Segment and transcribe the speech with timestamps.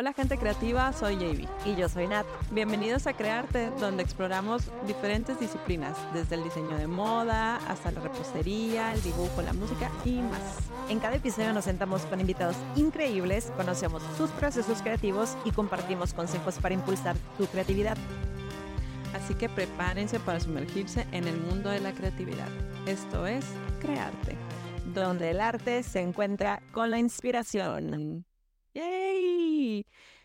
[0.00, 1.46] Hola gente creativa, soy JB.
[1.66, 2.24] Y yo soy Nat.
[2.52, 8.94] Bienvenidos a Crearte, donde exploramos diferentes disciplinas, desde el diseño de moda hasta la repostería,
[8.94, 10.70] el dibujo, la música y más.
[10.88, 16.58] En cada episodio nos sentamos con invitados increíbles, conocemos sus procesos creativos y compartimos consejos
[16.60, 17.98] para impulsar tu creatividad.
[19.14, 22.48] Así que prepárense para sumergirse en el mundo de la creatividad.
[22.86, 23.44] Esto es
[23.80, 24.38] Crearte,
[24.94, 28.24] donde el arte se encuentra con la inspiración.
[28.72, 29.09] ¡Yay!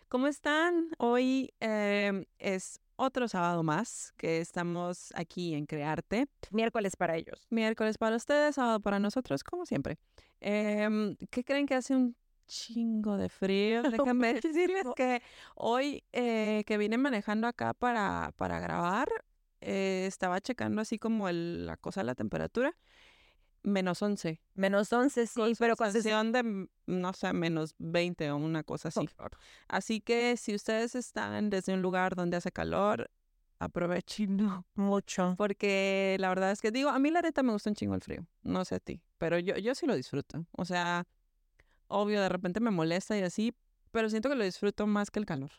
[0.07, 0.87] ¿Cómo están?
[0.97, 6.27] Hoy em, es otro sábado más que estamos aquí en Crearte.
[6.51, 7.45] Miércoles para ellos.
[7.49, 9.97] Miércoles para ustedes, sábado para nosotros, como siempre.
[10.39, 12.15] Em, ¿Qué creen que hace un
[12.47, 13.83] chingo de frío?
[14.13, 15.21] Déjenme decirles que
[15.55, 19.09] hoy eh, que vine manejando acá para, para grabar,
[19.59, 22.73] eh, estaba checando así como la cosa de la temperatura
[23.65, 24.41] menos 11.
[24.53, 29.09] Menos 11, sí, pero con sensación de, no sé, menos 20 o una cosa así.
[29.67, 33.09] Así que si ustedes están desde un lugar donde hace calor,
[33.59, 34.37] aprovechen
[34.75, 35.35] mucho.
[35.37, 38.01] Porque la verdad es que digo, a mí la neta me gusta un chingo el
[38.01, 40.45] frío, no sé a ti, pero yo, yo sí lo disfruto.
[40.51, 41.07] O sea,
[41.87, 43.53] obvio, de repente me molesta y así,
[43.91, 45.51] pero siento que lo disfruto más que el calor.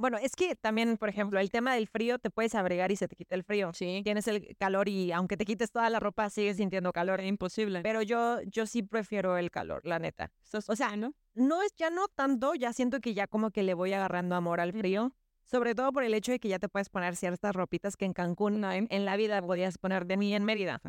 [0.00, 3.06] Bueno, es que también, por ejemplo, el tema del frío, te puedes abrigar y se
[3.06, 3.70] te quita el frío.
[3.74, 4.00] Sí.
[4.02, 7.20] Tienes el calor y aunque te quites toda la ropa, sigues sintiendo calor.
[7.20, 7.82] Es imposible.
[7.82, 10.32] Pero yo, yo sí prefiero el calor, la neta.
[10.68, 11.12] O sea, ¿no?
[11.34, 14.60] No es ya no tanto, ya siento que ya como que le voy agarrando amor
[14.60, 15.14] al frío.
[15.44, 18.14] Sobre todo por el hecho de que ya te puedes poner ciertas ropitas que en
[18.14, 20.80] Cancún en, en la vida podías poner de mí en Mérida.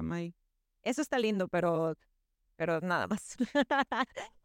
[0.83, 1.95] Eso está lindo, pero,
[2.55, 3.35] pero nada más.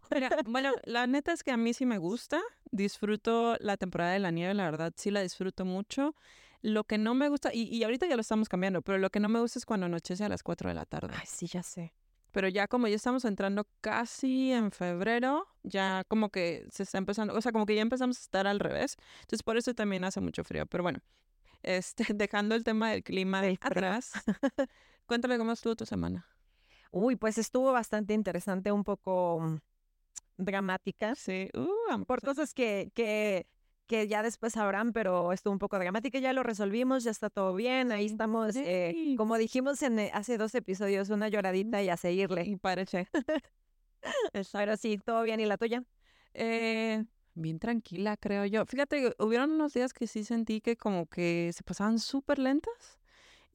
[0.46, 2.40] bueno, la neta es que a mí sí me gusta.
[2.70, 6.14] Disfruto la temporada de la nieve, la verdad, sí la disfruto mucho.
[6.62, 9.28] Lo que no me gusta, y, ahorita ya lo estamos cambiando, pero lo que no
[9.28, 11.14] me gusta es cuando anochece a las 4 de la tarde.
[11.16, 11.94] Ay, sí, ya sé.
[12.32, 17.34] Pero ya como ya estamos entrando casi en febrero, ya como que se está empezando,
[17.34, 18.96] o sea, como que ya empezamos a estar al revés.
[19.20, 20.66] Entonces por eso también hace mucho frío.
[20.66, 20.98] Pero bueno,
[21.62, 24.12] este, dejando el tema del clima de atrás,
[25.06, 26.26] cuéntame cómo estuvo tu semana.
[26.90, 29.56] Uy, pues estuvo bastante interesante, un poco mm,
[30.36, 31.14] dramática.
[31.14, 33.46] Sí, uh, por cosas que, que,
[33.86, 36.18] que ya después sabrán, pero estuvo un poco dramática.
[36.18, 37.92] Ya lo resolvimos, ya está todo bien.
[37.92, 42.44] Ahí estamos, eh, como dijimos en eh, hace dos episodios, una lloradita y a seguirle.
[42.44, 43.08] Y parece.
[44.52, 45.40] pero sí, todo bien.
[45.40, 45.84] ¿Y la tuya?
[46.34, 47.04] Eh,
[47.34, 48.66] bien tranquila, creo yo.
[48.66, 52.98] Fíjate, hubieron unos días que sí sentí que como que se pasaban súper lentas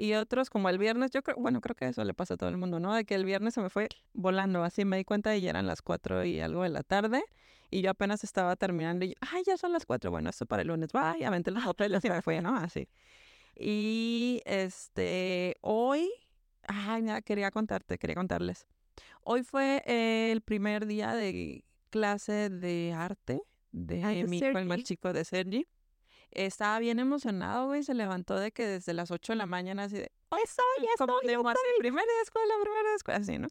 [0.02, 2.50] y otros como el viernes, yo creo, bueno, creo que eso le pasa a todo
[2.50, 2.96] el mundo, ¿no?
[2.96, 5.68] De que el viernes se me fue volando, así me di cuenta y ya eran
[5.68, 7.24] las cuatro y algo de la tarde
[7.70, 10.70] y yo apenas estaba terminando y, ay, ya son las cuatro, bueno, esto para el
[10.70, 12.56] lunes, vaya, aventé las hoteles y me fue, ¿no?
[12.56, 12.90] Así.
[13.56, 16.10] Y este, hoy,
[16.64, 18.66] ay, quería contarte, quería contarles.
[19.22, 25.14] Hoy fue el primer día de clase de arte de mi hijo, el más chico
[25.14, 25.68] de Sergi
[26.32, 29.98] estaba bien emocionado, güey, se levantó de que desde las 8 de la mañana así
[29.98, 33.48] de, ¡Hoy soy, estoy, como de primera escuela, primera escuela, así, ¿no?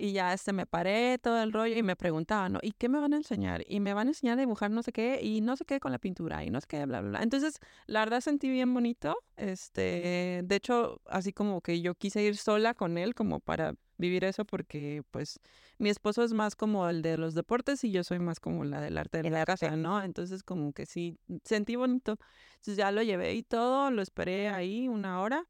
[0.00, 2.58] Y ya este me paré todo el rollo y me preguntaba, ¿no?
[2.62, 3.62] ¿Y qué me van a enseñar?
[3.68, 5.92] Y me van a enseñar a dibujar no sé qué y no sé qué con
[5.92, 7.22] la pintura y no sé qué, bla, bla, bla.
[7.22, 9.14] Entonces, la verdad sentí bien bonito.
[9.36, 14.24] Este, de hecho, así como que yo quise ir sola con él como para vivir
[14.24, 15.38] eso porque pues
[15.76, 18.80] mi esposo es más como el de los deportes y yo soy más como la
[18.80, 20.02] del arte de la casa, ¿no?
[20.02, 22.16] Entonces como que sí, sentí bonito.
[22.52, 25.46] Entonces ya lo llevé y todo, lo esperé ahí una hora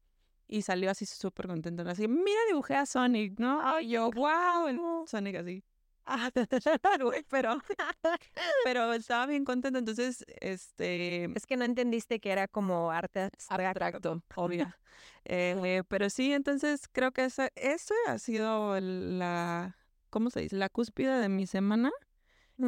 [0.51, 1.83] y salió así súper contento.
[1.87, 3.61] Así, mira, dibujé a Sonic, ¿no?
[3.63, 5.63] Ay, yo, wow, Sonic así.
[6.05, 6.29] Ah,
[7.29, 7.61] pero,
[8.65, 9.79] pero estaba bien contento.
[9.79, 11.25] Entonces, este.
[11.35, 14.71] Es que no entendiste que era como arte abstracto, obvio.
[15.23, 19.77] Eh, pero sí, entonces creo que eso, eso ha sido la.
[20.09, 20.55] ¿Cómo se dice?
[20.57, 21.91] La cúspide de mi semana.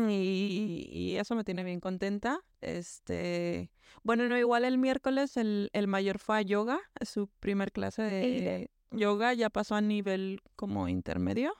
[0.09, 2.39] Y, eso me tiene bien contenta.
[2.61, 3.71] Este,
[4.03, 8.71] bueno, no, igual el miércoles el, el mayor fue a yoga, su primer clase de
[8.91, 11.53] yoga, ya pasó a nivel como intermedio,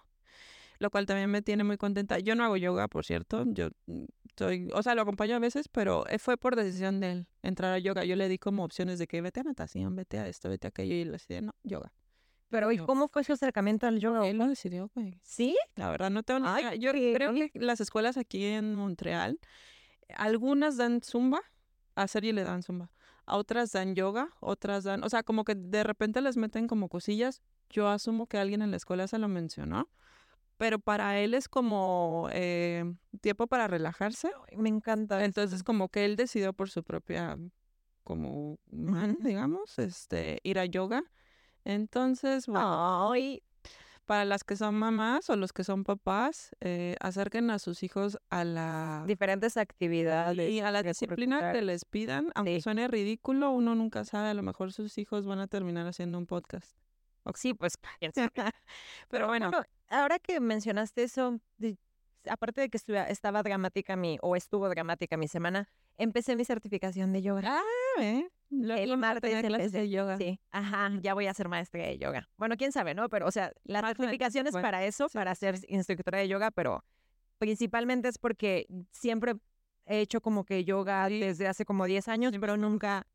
[0.80, 2.20] lo cual también me tiene muy contenta.
[2.20, 3.70] Yo no hago yoga, por cierto, yo
[4.38, 7.74] soy, o sea, lo acompaño a veces, pero eh, fue por decisión de él entrar
[7.74, 8.04] a yoga.
[8.06, 10.70] Yo le di como opciones de que vete a natación, vete a esto, vete a
[10.70, 11.92] aquello, y le decidí, no, yoga.
[12.54, 14.28] Pero, ¿y cómo fue su acercamiento al yoga?
[14.28, 15.20] Él lo decidió, güey.
[15.24, 15.58] ¿Sí?
[15.74, 19.40] La verdad, no tengo ni Yo creo que las escuelas aquí en Montreal,
[20.16, 21.42] algunas dan zumba,
[21.96, 22.92] a Sergi le dan zumba.
[23.26, 26.90] A otras dan yoga, otras dan, o sea, como que de repente les meten como
[26.90, 27.42] cosillas.
[27.72, 29.90] Yo asumo que alguien en la escuela se lo mencionó,
[30.58, 32.84] pero para él es como eh,
[33.22, 34.30] tiempo para relajarse.
[34.56, 35.26] Me encanta.
[35.26, 37.36] Entonces, como que él decidió por su propia,
[38.04, 41.04] como man, digamos, este, ir a yoga.
[41.66, 43.12] Entonces, bueno.
[44.06, 48.18] para las que son mamás o los que son papás, eh, acerquen a sus hijos
[48.30, 53.76] a la diferentes actividades y a la disciplina que les pidan, aunque suene ridículo, uno
[53.76, 56.76] nunca sabe, a lo mejor sus hijos van a terminar haciendo un podcast.
[57.36, 57.78] Sí, pues,
[59.10, 59.52] Pero bueno,
[59.88, 61.40] ahora que mencionaste eso,
[62.30, 62.78] aparte de que
[63.10, 67.42] estaba dramática mi, o estuvo dramática mi semana, empecé mi certificación de yoga.
[67.46, 68.30] Ah, ¿eh?
[68.52, 70.18] el martes empecé de yoga.
[70.18, 72.30] Sí, ajá, ya voy a ser maestra de yoga.
[72.38, 73.10] Bueno, quién sabe, ¿no?
[73.10, 76.84] Pero, o sea, la certificación es para eso, para ser instructora de yoga, pero
[77.38, 79.36] principalmente es porque siempre
[79.86, 83.08] he hecho como que yoga desde hace como 10 años, pero nunca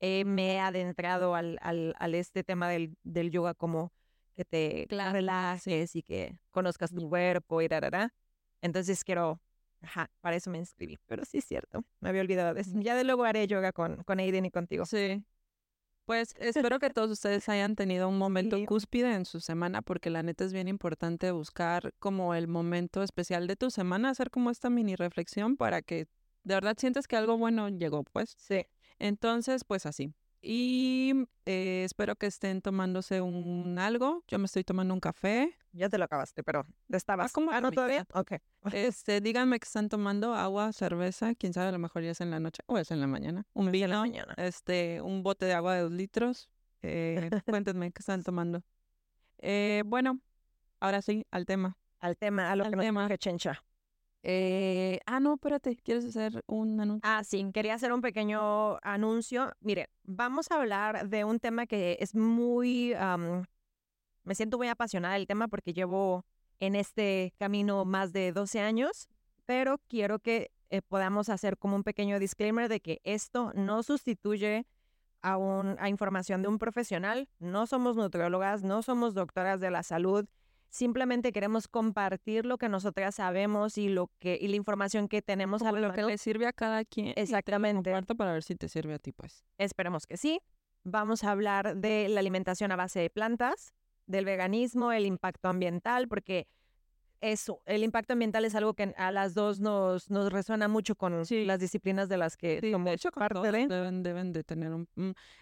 [0.00, 3.92] me he adentrado al, al, al este tema del, del, yoga como
[4.34, 8.12] que te relajes y que conozcas tu cuerpo y da,
[8.64, 9.42] Entonces quiero,
[9.82, 10.98] ajá, para eso me inscribí.
[11.06, 12.70] Pero sí es cierto, me había olvidado de eso.
[12.76, 14.86] Ya de luego haré yoga con, con Aiden y contigo.
[14.86, 15.22] Sí.
[16.06, 20.22] Pues espero que todos ustedes hayan tenido un momento cúspide en su semana, porque la
[20.22, 24.70] neta es bien importante buscar como el momento especial de tu semana, hacer como esta
[24.70, 26.06] mini reflexión para que
[26.42, 28.34] de verdad sientes que algo bueno llegó, pues.
[28.38, 28.66] Sí.
[28.98, 30.12] Entonces, pues así.
[30.46, 34.22] Y eh, espero que estén tomándose un algo.
[34.28, 35.56] Yo me estoy tomando un café.
[35.72, 37.32] Ya te lo acabaste, pero estabas.
[37.32, 38.06] como ah, no todavía?
[38.12, 38.32] Ok.
[38.72, 41.34] Este, díganme que están tomando agua, cerveza.
[41.34, 43.46] Quién sabe, a lo mejor ya es en la noche o es en la mañana.
[43.54, 44.34] Un día en la mañana.
[44.36, 46.50] Este, un bote de agua de dos litros.
[46.82, 48.62] Eh, cuéntenme qué están tomando.
[49.38, 50.20] Eh, bueno,
[50.78, 51.78] ahora sí, al tema.
[52.00, 53.08] Al tema, a lo que tema.
[53.16, 53.64] chencha.
[54.26, 57.02] Eh, ah, no, espérate, ¿quieres hacer un anuncio?
[57.04, 59.52] Ah, sí, quería hacer un pequeño anuncio.
[59.60, 62.94] Mire, vamos a hablar de un tema que es muy,
[64.24, 66.24] me siento muy apasionada del tema porque llevo
[66.58, 69.08] en este camino más de 12 años,
[69.44, 74.66] pero quiero que eh, podamos hacer como un pequeño disclaimer de que esto no sustituye
[75.20, 77.28] a, un, a información de un profesional.
[77.40, 80.26] No somos nutriólogas, no somos doctoras de la salud
[80.74, 85.62] Simplemente queremos compartir lo que nosotras sabemos y lo que y la información que tenemos
[85.62, 87.12] a lo que le sirve a cada quien.
[87.14, 87.92] Exactamente.
[87.92, 89.44] Comparto para ver si te sirve a ti, pues.
[89.56, 90.40] Esperemos que sí.
[90.82, 93.72] Vamos a hablar de la alimentación a base de plantas,
[94.06, 96.48] del veganismo, el impacto ambiental, porque
[97.20, 101.22] eso, el impacto ambiental es algo que a las dos nos, nos resuena mucho con
[101.22, 104.88] las disciplinas de las que sí, de hecho, parte Deben, deben de tener un...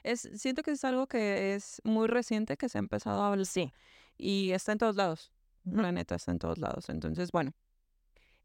[0.02, 3.46] Es, siento que es algo que es muy reciente que se ha empezado a hablar.
[3.46, 3.72] Sí
[4.18, 5.32] y está en todos lados.
[5.64, 6.88] La neta está en todos lados.
[6.88, 7.52] Entonces, bueno.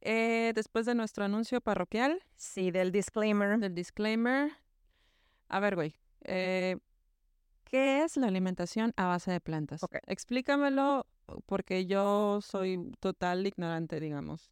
[0.02, 2.24] Eh, después de nuestro anuncio parroquial.
[2.36, 3.60] Sí, del disclaimer.
[3.60, 4.52] Del disclaimer.
[5.48, 5.96] A ver, güey.
[6.22, 6.78] Eh,
[7.64, 9.82] ¿Qué es la alimentación a base de plantas?
[10.06, 11.06] Explícamelo
[11.46, 14.52] porque yo soy total ignorante, digamos.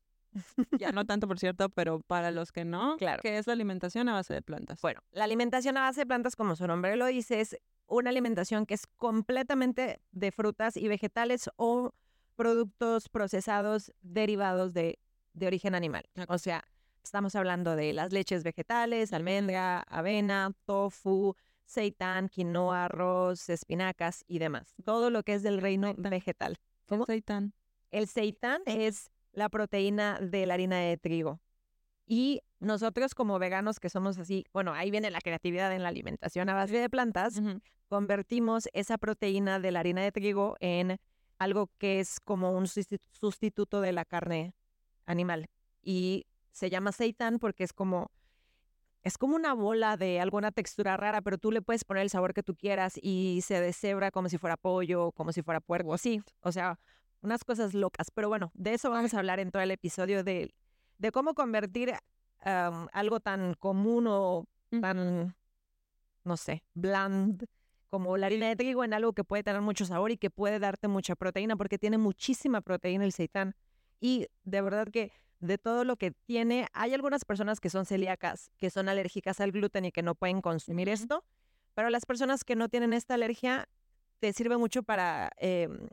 [0.78, 3.22] ya no tanto, por cierto, pero para los que no, claro.
[3.22, 4.82] ¿qué es la alimentación a base de plantas?
[4.82, 8.66] Bueno, la alimentación a base de plantas, como su nombre lo dice, es una alimentación
[8.66, 11.94] que es completamente de frutas y vegetales o
[12.36, 15.00] productos procesados derivados de,
[15.34, 16.06] de origen animal.
[16.28, 16.64] O sea,
[17.04, 21.36] estamos hablando de las leches vegetales, almendra, avena, tofu,
[21.66, 24.74] seitán, quinoa, arroz, espinacas y demás.
[24.84, 26.58] Todo lo que es del reino vegetal.
[26.88, 27.06] ¿Cómo?
[27.06, 27.54] Seitán.
[27.92, 31.40] El seitán es la proteína de la harina de trigo.
[32.06, 36.50] Y nosotros como veganos que somos así, bueno, ahí viene la creatividad en la alimentación
[36.50, 37.42] a base de plantas,
[37.88, 40.98] convertimos esa proteína de la harina de trigo en
[41.38, 44.54] algo que es como un sustituto de la carne
[45.06, 45.50] animal.
[45.82, 48.12] Y se llama seitan porque es como
[49.04, 52.34] es como una bola de alguna textura rara, pero tú le puedes poner el sabor
[52.34, 56.24] que tú quieras y se deshebra como si fuera pollo, como si fuera puerco, así.
[56.42, 56.80] O sea,
[57.22, 58.10] unas cosas locas.
[58.10, 60.56] Pero bueno, de eso vamos a hablar en todo el episodio de
[60.98, 61.94] de cómo convertir
[62.42, 64.46] algo tan común o
[64.82, 65.36] tan,
[66.24, 67.46] no sé, bland
[67.90, 70.60] como la harina de trigo en algo que puede tener mucho sabor y que puede
[70.60, 73.56] darte mucha proteína, porque tiene muchísima proteína el seitán.
[74.02, 78.52] Y de verdad que de todo lo que tiene, hay algunas personas que son celíacas,
[78.58, 81.24] que son alérgicas al gluten y que no pueden consumir esto,
[81.74, 83.70] pero las personas que no tienen esta alergia,
[84.20, 85.88] te sirve mucho para em,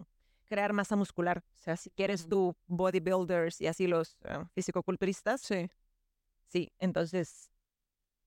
[0.53, 1.39] crear masa muscular.
[1.39, 5.41] O sea, si quieres tú bodybuilders y así los uh, fisicoculturistas.
[5.41, 5.71] Sí.
[6.49, 7.51] Sí, entonces.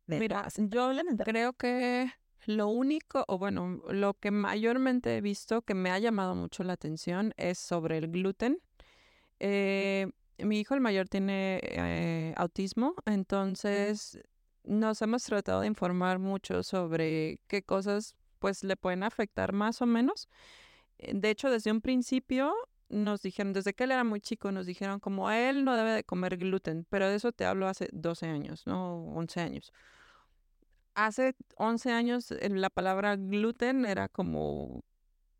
[0.08, 0.92] Mira, yo
[1.24, 2.12] creo que
[2.48, 6.74] lo único, o bueno, lo que mayormente he visto que me ha llamado mucho la
[6.74, 8.60] atención es sobre el gluten.
[9.40, 10.08] Eh,
[10.40, 14.20] mi hijo el mayor tiene eh, autismo, entonces
[14.64, 19.86] nos hemos tratado de informar mucho sobre qué cosas pues le pueden afectar más o
[19.86, 20.28] menos.
[20.98, 22.54] Eh, de hecho, desde un principio
[22.90, 26.04] nos dijeron, desde que él era muy chico, nos dijeron como él no debe de
[26.04, 29.72] comer gluten, pero de eso te hablo hace 12 años, no 11 años.
[30.94, 34.84] Hace 11 años la palabra gluten era como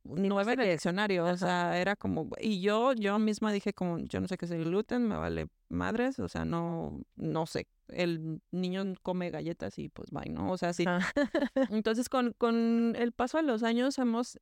[0.06, 4.20] nueve en el diccionario, o sea, era como, y yo, yo misma dije como, yo
[4.20, 8.42] no sé qué es el gluten, me vale madres, o sea, no, no sé, el
[8.52, 10.52] niño come galletas y pues bye, ¿no?
[10.52, 10.86] O sea, sí.
[10.88, 11.00] Ah.
[11.72, 14.40] Entonces, con, con el paso de los años hemos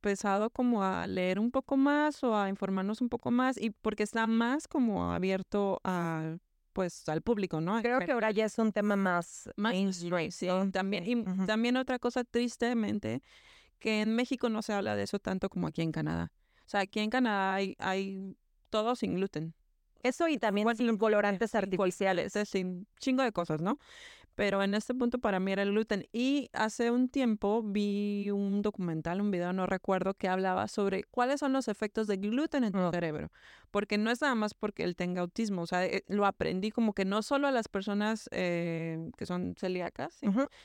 [0.00, 4.02] empezado como a leer un poco más o a informarnos un poco más y porque
[4.02, 6.36] está más como abierto a
[6.72, 7.82] pues al público, ¿no?
[7.82, 9.74] Creo que ahora ya es un tema más más
[10.30, 13.22] sí, también y también otra cosa tristemente
[13.78, 16.32] que en México no se habla de eso tanto como aquí en Canadá.
[16.64, 18.36] O sea, aquí en Canadá hay, hay
[18.70, 19.54] todo sin gluten.
[20.02, 22.32] Eso y también sin colorantes artificiales.
[22.44, 23.78] Sin chingo de cosas, ¿no?
[24.34, 26.06] Pero en este punto para mí era el gluten.
[26.12, 31.40] Y hace un tiempo vi un documental, un video, no recuerdo, que hablaba sobre cuáles
[31.40, 33.30] son los efectos del gluten en tu cerebro.
[33.70, 36.92] Porque no es nada más porque él tenga autismo, o sea, eh, lo aprendí como
[36.92, 40.18] que no solo a las personas eh, que son celíacas,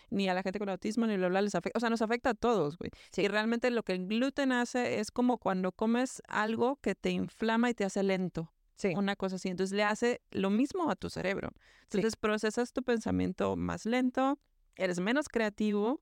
[0.09, 2.31] ni a la gente con autismo, ni bla, bla, les afecta, o sea, nos afecta
[2.31, 2.89] a todos, güey.
[3.11, 3.21] Sí.
[3.21, 7.69] Y realmente lo que el gluten hace es como cuando comes algo que te inflama
[7.69, 8.93] y te hace lento Sí.
[8.95, 9.49] una cosa así.
[9.49, 11.49] Entonces le hace lo mismo a tu cerebro.
[11.83, 14.39] Entonces procesas tu pensamiento más lento,
[14.75, 16.01] eres menos creativo,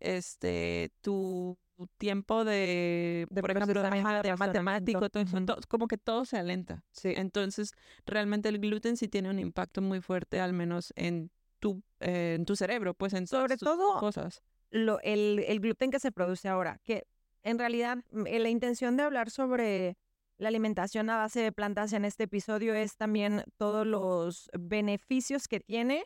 [0.00, 1.58] este, tu
[1.98, 6.84] tiempo de, De por ejemplo, de matemático, todo como que todo se alenta.
[6.92, 7.12] Sí.
[7.16, 7.72] Entonces,
[8.06, 12.44] realmente el gluten sí tiene un impacto muy fuerte, al menos en tu, eh, en
[12.44, 14.42] tu cerebro, pues en Sobre todo cosas.
[14.70, 17.06] lo, el, el gluten que se produce ahora, que
[17.42, 19.96] en realidad mm, eh, la intención de hablar sobre
[20.38, 25.60] la alimentación a base de plantas en este episodio es también todos los beneficios que
[25.60, 26.04] tiene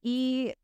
[0.00, 0.54] y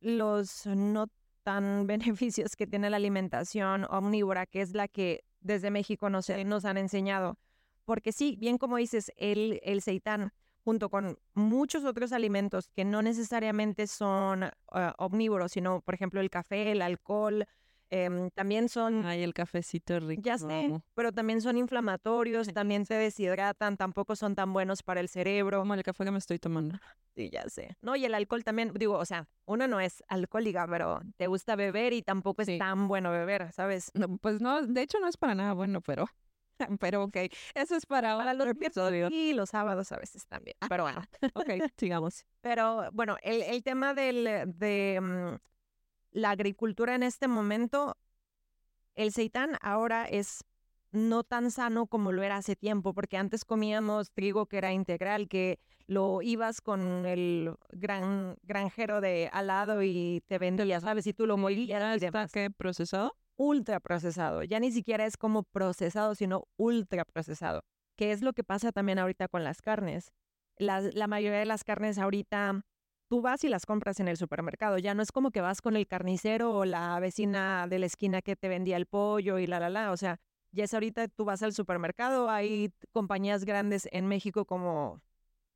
[0.00, 1.08] los no
[1.42, 6.64] tan beneficios que tiene la alimentación omnívora, que es la que desde México nos, nos
[6.64, 7.38] han enseñado.
[7.84, 10.32] Porque sí, bien como dices, el, el seitán,
[10.64, 16.30] junto con muchos otros alimentos que no necesariamente son ah, omnívoros, sino, por ejemplo, el
[16.30, 17.46] café, el alcohol,
[17.90, 20.22] em, también son Ay, el cafecito rico.
[20.24, 25.08] ya sé, pero también son inflamatorios, también se deshidratan, tampoco son tan buenos para el
[25.08, 25.58] cerebro.
[25.60, 26.78] Como el café que me estoy tomando.
[27.14, 27.76] Sí, ya sé.
[27.80, 31.56] No, y el alcohol también, digo, o sea, uno no es alcohólica, pero te gusta
[31.56, 32.58] beber y tampoco es Sí.
[32.58, 33.90] tan bueno beber, ¿sabes?
[33.94, 36.06] No, pues no, de hecho no es para nada bueno, pero,
[36.80, 37.16] pero ok,
[37.54, 39.08] eso es para, Para los otro episodio.
[39.10, 41.02] Y los sábados a veces también, pero bueno.
[41.34, 42.24] Ok, sigamos.
[42.42, 44.24] Pero bueno, el, el tema del,
[44.54, 45.36] de mm,
[46.16, 47.94] la agricultura en este momento,
[48.94, 50.44] el seitán ahora es
[50.90, 55.28] no tan sano como lo era hace tiempo, porque antes comíamos trigo que era integral,
[55.28, 61.06] que lo ibas con el gran granjero de al lado y te vendía, ¿sabes?
[61.06, 63.14] Y tú lo molías ¿Está qué procesado?
[63.36, 64.42] ultra procesado.
[64.42, 67.62] Ya ni siquiera es como procesado, sino ultra procesado.
[67.94, 70.12] Que es lo que pasa también ahorita con las carnes.
[70.56, 72.64] La, la mayoría de las carnes ahorita
[73.08, 74.78] tú vas y las compras en el supermercado.
[74.78, 78.22] Ya no es como que vas con el carnicero o la vecina de la esquina
[78.22, 79.92] que te vendía el pollo y la, la, la.
[79.92, 80.20] O sea,
[80.52, 82.30] ya es ahorita tú vas al supermercado.
[82.30, 85.00] Hay compañías grandes en México como,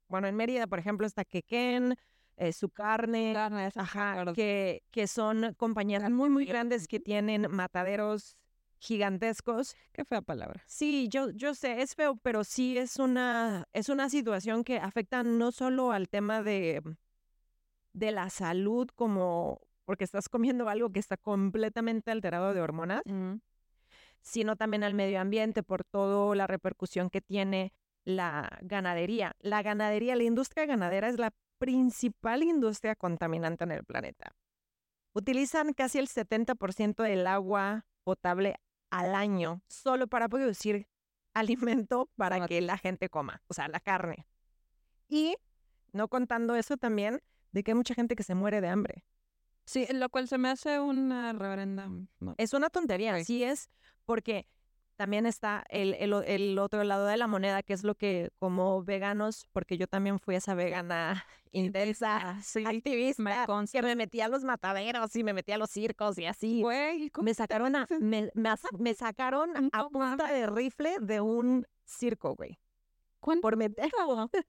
[0.09, 1.97] bueno, en Mérida, por ejemplo, está Quequén,
[2.37, 3.33] eh, su carne.
[3.35, 8.37] Carnes, Ajá, que, que son compañías muy, muy grandes que tienen mataderos
[8.79, 9.77] gigantescos.
[9.93, 10.63] Qué fea palabra.
[10.67, 15.23] Sí, yo, yo sé, es feo, pero sí es una, es una situación que afecta
[15.23, 16.83] no solo al tema de,
[17.93, 23.03] de la salud, como porque estás comiendo algo que está completamente alterado de hormonas,
[24.21, 27.73] sino también al medio ambiente por toda la repercusión que tiene
[28.05, 29.35] la ganadería.
[29.41, 34.33] La ganadería, la industria ganadera es la principal industria contaminante en el planeta.
[35.13, 38.57] Utilizan casi el 70% del agua potable
[38.91, 40.87] al año solo para producir
[41.35, 44.27] alimento para Para- que la gente coma, o sea, la carne.
[45.09, 45.37] Y
[45.93, 47.21] no contando eso también
[47.53, 49.05] de que hay mucha gente que se muere de hambre.
[49.65, 51.89] Sí, lo cual se me hace una reverenda...
[52.19, 52.35] no.
[52.39, 53.71] Es una tontería, así es,
[54.05, 54.47] porque
[55.01, 58.85] también está el, el el otro lado de la moneda, que es lo que como
[58.85, 64.29] veganos, porque yo también fui esa vegana intensa, Sí, activista, me que me metía a
[64.29, 66.61] los mataderos y me metía a los circos y así.
[66.61, 68.31] Güey, ¿cómo Me sacaron a, me,
[68.79, 72.59] me sacaron a punta de rifle de un circo, güey.
[73.21, 73.41] ¿Cuánto?
[73.41, 73.91] Por meter.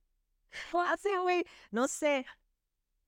[0.73, 2.25] Hace, güey, no sé.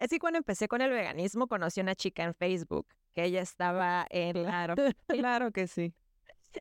[0.04, 3.40] Es que cuando empecé con el veganismo conocí a una chica en Facebook que ella
[3.42, 4.76] estaba en, Claro,
[5.08, 5.94] claro que sí.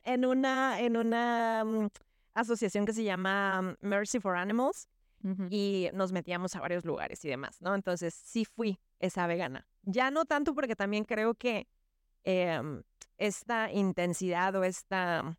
[0.04, 1.88] en una, en una mm,
[2.34, 4.86] asociación que se llama mm, Mercy for Animals
[5.50, 7.74] y nos metíamos a varios lugares y demás, ¿no?
[7.74, 9.66] Entonces sí fui esa vegana.
[9.82, 11.66] Ya no tanto porque también creo que
[12.22, 12.84] em,
[13.18, 15.36] esta intensidad o esta,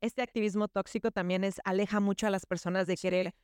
[0.00, 3.34] este activismo tóxico también es, aleja mucho a las personas de querer,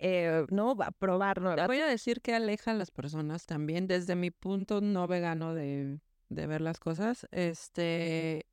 [0.00, 0.74] eh, ¿no?
[0.76, 1.68] Va- Probar nuevas.
[1.68, 6.00] Voy a decir que aleja a las personas también desde mi punto no vegano de,
[6.30, 7.26] de ver las cosas.
[7.32, 8.46] Este,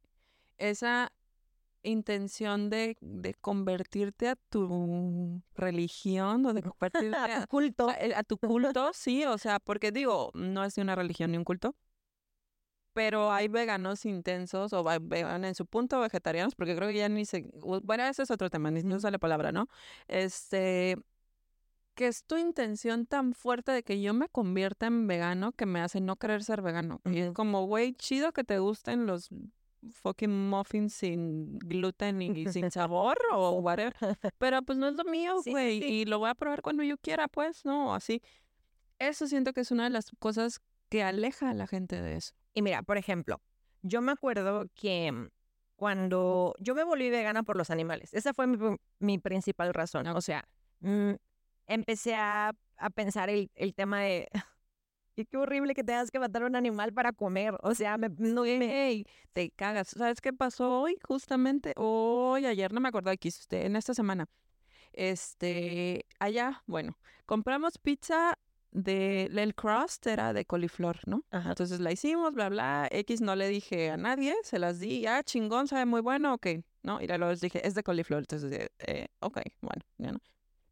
[0.57, 1.11] esa
[1.83, 7.89] intención de, de convertirte a tu religión o de convertirte a tu culto.
[8.15, 11.45] A, tu culto, sí, o sea, porque digo, no es ni una religión ni un
[11.45, 11.75] culto,
[12.93, 17.25] pero hay veganos intensos o vegan en su punto vegetarianos, porque creo que ya ni
[17.25, 17.47] se,
[17.83, 19.67] bueno, ese es otro tema, ni no usa la palabra, ¿no?
[20.07, 20.97] Este,
[21.97, 25.81] que es tu intención tan fuerte de que yo me convierta en vegano que me
[25.81, 27.01] hace no querer ser vegano.
[27.05, 29.29] Y es como, güey, chido que te gusten los
[29.93, 33.95] fucking muffins sin gluten y sin sabor o whatever.
[34.37, 35.83] Pero pues no es lo mío, güey.
[35.83, 37.95] Y lo voy a probar cuando yo quiera, pues, ¿no?
[37.95, 38.21] Así.
[38.99, 42.35] Eso siento que es una de las cosas que aleja a la gente de eso.
[42.53, 43.41] Y mira, por ejemplo,
[43.81, 45.29] yo me acuerdo que mm,
[45.75, 48.45] cuando yo me volví vegana por los animales, esa fue
[48.99, 50.05] mi, principal razón.
[50.07, 50.47] O sea,
[50.81, 51.13] mm,
[51.67, 52.53] empecé a,
[52.95, 54.29] pensar el, el tema de
[55.17, 57.57] y qué horrible que tengas que matar a un animal para comer.
[57.63, 59.03] O sea, me, no me...
[59.33, 59.89] te cagas.
[59.89, 60.97] ¿Sabes qué pasó hoy?
[61.03, 64.27] Justamente hoy, ayer, no me acuerdo aquí, usted, en esta semana.
[64.93, 68.37] Este, allá, bueno, compramos pizza
[68.71, 71.23] de el crust era de coliflor, ¿no?
[71.31, 72.87] Entonces la hicimos, bla, bla.
[72.91, 76.47] X no le dije a nadie, se las di, ah, chingón, sabe muy bueno, ok,
[76.83, 77.01] ¿no?
[77.01, 78.19] Y luego les dije, es de coliflor.
[78.19, 80.19] Entonces, eh, ok, bueno, ya no.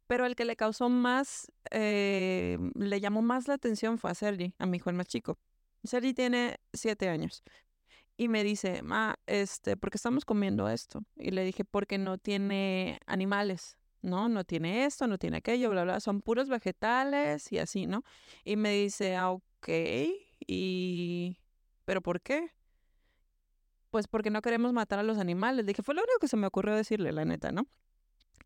[0.06, 4.54] Pero el que le causó más, eh, le llamó más la atención fue a Sergi,
[4.58, 5.38] a mi hijo el más chico.
[5.84, 7.42] Sergi tiene siete años.
[8.16, 11.04] Y me dice, ma, este, ¿por qué estamos comiendo esto?
[11.16, 14.28] Y le dije, porque no tiene animales, ¿no?
[14.28, 16.00] No tiene esto, no tiene aquello, bla, bla.
[16.00, 18.04] Son puros vegetales y así, ¿no?
[18.44, 19.68] Y me dice, ah, ok.
[20.46, 21.36] Y,
[21.84, 22.52] ¿pero por qué?
[23.90, 25.64] Pues porque no queremos matar a los animales.
[25.64, 27.66] Le dije, fue lo único que se me ocurrió decirle, la neta, ¿no?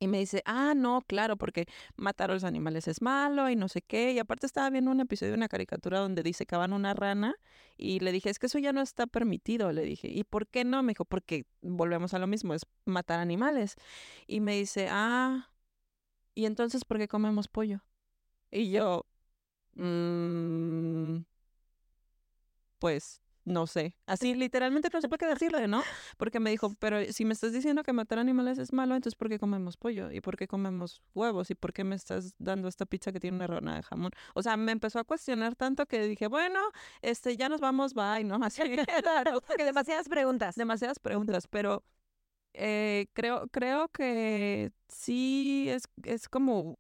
[0.02, 3.68] Y me dice, ah, no, claro, porque matar a los animales es malo y no
[3.68, 4.12] sé qué.
[4.12, 7.36] Y aparte estaba viendo un episodio de una caricatura donde dice que van una rana
[7.76, 9.72] y le dije, es que eso ya no está permitido.
[9.72, 10.82] Le dije, ¿y por qué no?
[10.82, 13.76] Me dijo, porque volvemos a lo mismo, es matar animales.
[14.26, 15.50] Y me dice, ah,
[16.34, 17.82] ¿y entonces por qué comemos pollo?
[18.50, 19.04] Y yo,
[19.74, 21.18] mmm,
[22.78, 23.96] pues no sé.
[24.06, 25.82] Así literalmente no sé qué decirle, ¿no?
[26.16, 29.28] Porque me dijo, pero si me estás diciendo que matar animales es malo, entonces ¿por
[29.28, 30.10] qué comemos pollo?
[30.10, 31.50] ¿Y por qué comemos huevos?
[31.50, 34.12] ¿Y por qué me estás dando esta pizza que tiene una rona de jamón?
[34.34, 36.60] O sea, me empezó a cuestionar tanto que dije, bueno,
[37.02, 38.38] este, ya nos vamos, bye, ¿no?
[38.44, 38.62] Así,
[39.02, 40.54] claro, porque demasiadas preguntas.
[40.56, 41.84] Demasiadas preguntas, pero
[42.52, 46.78] eh, creo, creo que sí es, es como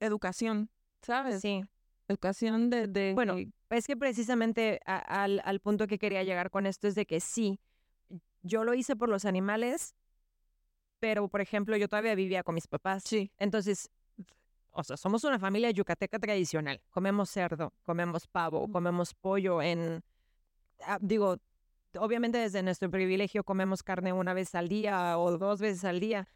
[0.00, 0.70] educación,
[1.02, 1.40] ¿sabes?
[1.40, 1.64] Sí.
[2.12, 3.36] Educación de, de bueno,
[3.70, 7.58] es que precisamente al, al punto que quería llegar con esto es de que sí,
[8.42, 9.94] yo lo hice por los animales,
[10.98, 13.02] pero por ejemplo yo todavía vivía con mis papás.
[13.04, 13.32] Sí.
[13.38, 13.90] Entonces,
[14.70, 16.80] o sea, somos una familia yucateca tradicional.
[16.90, 20.02] Comemos cerdo, comemos pavo, comemos pollo en,
[20.80, 21.38] ah, digo,
[21.96, 26.28] obviamente desde nuestro privilegio comemos carne una vez al día o dos veces al día,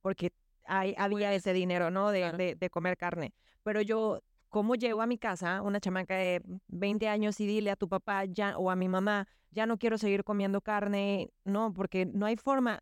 [0.00, 0.32] porque
[0.64, 2.10] hay, había ese dinero, ¿no?
[2.10, 3.34] De, de, de comer carne.
[3.62, 4.22] Pero yo
[4.54, 8.24] ¿Cómo llego a mi casa una chamaca de 20 años y dile a tu papá
[8.24, 11.32] ya o a mi mamá, ya no quiero seguir comiendo carne?
[11.44, 12.78] No, porque no hay forma.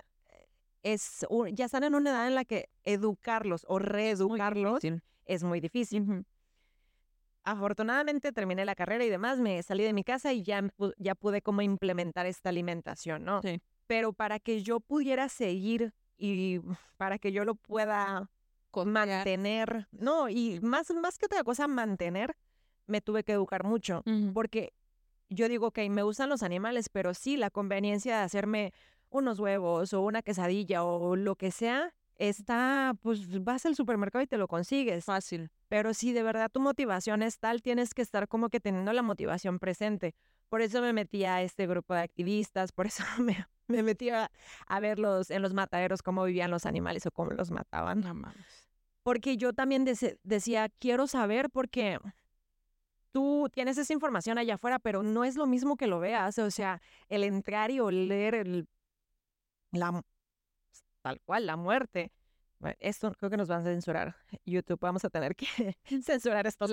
[0.83, 4.83] Es, ya están en una edad en la que educarlos o reeducarlos
[5.25, 6.27] es muy difícil.
[7.43, 10.63] Afortunadamente terminé la carrera y demás, me salí de mi casa y ya,
[10.99, 13.41] ya pude como implementar esta alimentación, ¿no?
[13.41, 13.63] Sí.
[13.87, 16.61] Pero para que yo pudiera seguir y
[16.99, 18.29] para que yo lo pueda
[18.85, 22.37] mantener, no, y más, más que otra cosa, mantener,
[22.87, 24.03] me tuve que educar mucho,
[24.35, 24.73] porque
[25.29, 28.73] yo digo, ok, me gustan los animales, pero sí, la conveniencia de hacerme
[29.11, 34.27] unos huevos o una quesadilla o lo que sea, está, pues vas al supermercado y
[34.27, 35.05] te lo consigues.
[35.05, 35.51] Fácil.
[35.69, 39.03] Pero si de verdad tu motivación es tal, tienes que estar como que teniendo la
[39.03, 40.15] motivación presente.
[40.49, 44.31] Por eso me metí a este grupo de activistas, por eso me, me metí a,
[44.81, 48.01] verlos en los mataderos, cómo vivían los animales o cómo los mataban.
[48.01, 48.62] No mames
[49.03, 49.85] porque yo también
[50.23, 51.99] decía, quiero saber porque
[53.13, 56.51] tú tienes esa información allá afuera, pero no es lo mismo que lo veas, o
[56.51, 58.67] sea, el entrar y oler el,
[59.73, 60.03] la,
[61.03, 62.13] tal cual, la muerte.
[62.79, 64.17] Esto creo que nos van a censurar.
[64.47, 65.47] YouTube, vamos a tener que
[66.05, 66.67] censurar esto.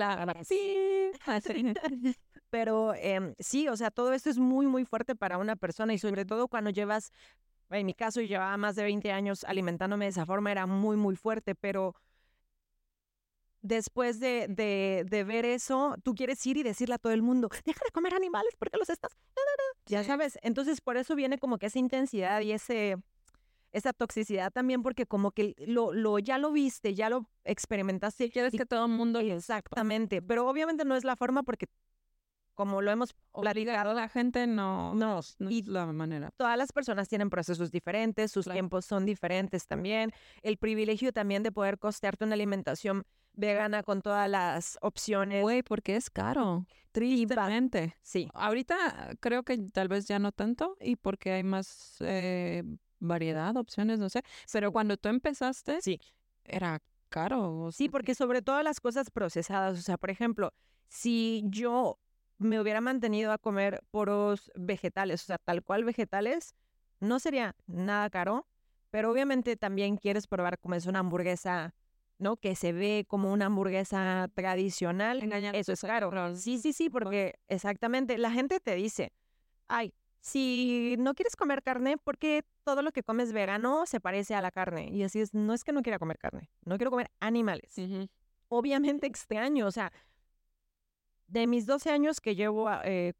[0.44, 1.10] Sí.
[2.50, 5.98] Pero em, sí, o sea, todo esto es muy, muy fuerte para una persona y
[5.98, 7.10] sobre todo cuando llevas,
[7.70, 11.16] en mi caso, llevaba más de 20 años alimentándome de esa forma, era muy, muy
[11.16, 11.94] fuerte, pero
[13.62, 17.80] después de, de, ver eso, tú quieres ir y decirle a todo el mundo, deja
[17.84, 19.12] de comer animales porque los estás...
[19.86, 22.96] Ya sabes, entonces por eso viene como que esa intensidad y ese,
[23.72, 28.30] esa toxicidad también porque como que lo, lo ya lo viste, ya lo experimentaste.
[28.30, 29.18] Quieres que todo el mundo...
[29.18, 31.66] Exactamente, pero obviamente no es la forma porque
[32.54, 36.30] como lo hemos platicado, la gente no, no, no y la manera.
[36.36, 40.12] Todas las personas tienen procesos diferentes, sus tiempos son diferentes también.
[40.42, 45.42] El privilegio también de poder costearte una alimentación vegana con todas las opciones.
[45.42, 46.66] Güey, porque es caro.
[46.92, 47.96] Tristemente.
[48.02, 48.28] Sí.
[48.34, 52.64] Ahorita creo que tal vez ya no tanto y porque hay más eh,
[52.98, 54.22] variedad, opciones, no sé.
[54.52, 56.00] Pero cuando tú empezaste, sí.
[56.44, 57.70] era caro.
[57.72, 60.52] Sí, porque sobre todo las cosas procesadas, o sea, por ejemplo,
[60.88, 61.98] si yo
[62.38, 66.54] me hubiera mantenido a comer poros vegetales, o sea, tal cual vegetales,
[66.98, 68.46] no sería nada caro,
[68.90, 71.74] pero obviamente también quieres probar como es una hamburguesa,
[72.20, 72.36] ¿no?
[72.36, 75.20] Que se ve como una hamburguesa tradicional.
[75.54, 76.36] Eso es caro.
[76.36, 79.12] Sí, sí, sí, porque exactamente, la gente te dice,
[79.66, 84.34] ay, si no quieres comer carne, ¿por qué todo lo que comes vegano se parece
[84.34, 84.90] a la carne?
[84.90, 87.74] Y así es, no es que no quiera comer carne, no quiero comer animales.
[88.48, 89.92] Obviamente extraño, o sea,
[91.26, 93.14] de mis 12 años que llevo eh,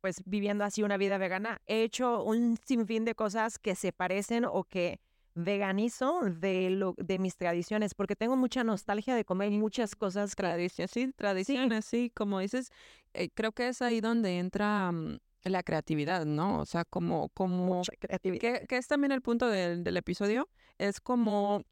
[0.00, 4.44] pues viviendo así una vida vegana, he hecho un sinfín de cosas que se parecen
[4.44, 5.00] o que
[5.36, 10.90] veganizo de lo de mis tradiciones porque tengo mucha nostalgia de comer muchas cosas tradiciones
[10.90, 12.70] sí tradiciones sí, como dices
[13.14, 17.82] eh, creo que es ahí donde entra mm, la creatividad no o sea como como
[18.00, 18.62] creatividad.
[18.66, 21.62] Que, es también el punto del, del episodio es como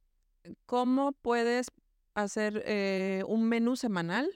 [0.66, 1.68] cómo puedes
[2.14, 4.30] hacer eh, un menú semanal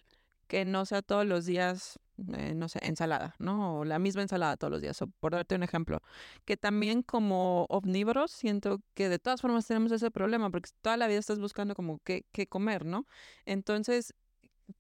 [0.47, 1.99] que no sea todos los días,
[2.35, 3.78] eh, no sé, ensalada, ¿no?
[3.81, 6.02] O la misma ensalada todos los días, o por darte un ejemplo.
[6.44, 11.07] Que también como omnívoros siento que de todas formas tenemos ese problema, porque toda la
[11.07, 13.07] vida estás buscando como qué, qué comer, ¿no?
[13.44, 14.14] Entonces,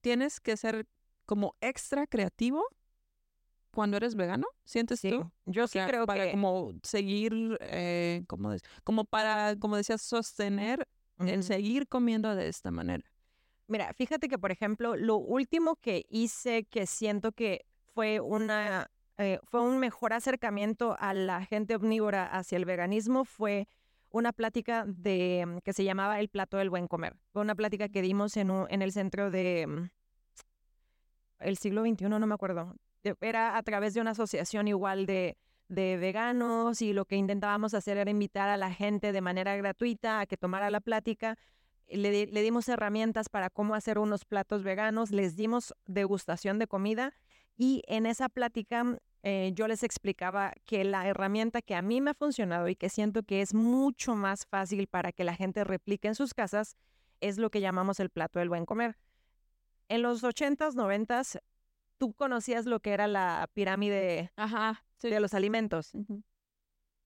[0.00, 0.86] tienes que ser
[1.26, 2.64] como extra creativo
[3.70, 5.30] cuando eres vegano, ¿sientes tú?
[5.46, 6.30] Yo sí creo para que...
[6.32, 13.04] como seguir, eh, como, como para, como decías, sostener el seguir comiendo de esta manera.
[13.68, 19.40] Mira, fíjate que, por ejemplo, lo último que hice que siento que fue una eh,
[19.44, 23.66] fue un mejor acercamiento a la gente omnívora hacia el veganismo fue
[24.10, 27.16] una plática de mm, que se llamaba el plato del buen comer.
[27.32, 29.90] Fue una plática que dimos en, en el centro de mm,
[31.40, 32.74] el siglo XXI, no me acuerdo.
[33.20, 35.36] Era a través de una asociación igual de,
[35.68, 40.20] de veganos y lo que intentábamos hacer era invitar a la gente de manera gratuita
[40.20, 41.36] a que tomara la plática
[41.88, 47.14] le, dimos herramientas para cómo hacer unos platos veganos, les dimos degustación de comida
[47.56, 52.10] y en esa plática eh, yo les explicaba que la herramienta que a mí me
[52.10, 56.08] ha funcionado y que siento que es mucho más fácil para que la gente replique
[56.08, 56.76] en sus casas
[57.20, 58.96] es lo que llamamos el plato del buen comer.
[59.88, 61.40] En los 80s, 90s,
[61.96, 64.32] tú conocías lo que era la pirámide
[65.02, 65.92] de los alimentos.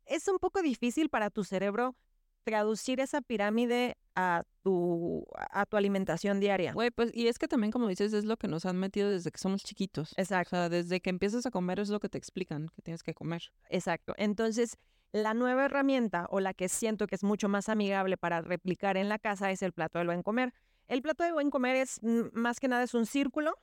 [0.05, 1.97] Es un poco difícil para tu cerebro
[2.45, 6.73] traducir esa pirámide a tu, a tu alimentación diaria.
[6.73, 9.31] Güey, pues, y es que también, como dices, es lo que nos han metido desde
[9.31, 10.13] que somos chiquitos.
[10.17, 10.57] Exacto.
[10.57, 13.15] O sea, desde que empiezas a comer es lo que te explican que tienes que
[13.15, 13.53] comer.
[13.71, 14.15] Exacto.
[14.17, 14.77] Entonces,
[15.13, 19.09] la nueva herramienta o la que siento que es mucho más amigable para replicar en
[19.09, 20.53] la casa es el plato del buen comer.
[20.89, 22.01] El plato de buen comer es,
[22.33, 23.55] más que nada, es un círculo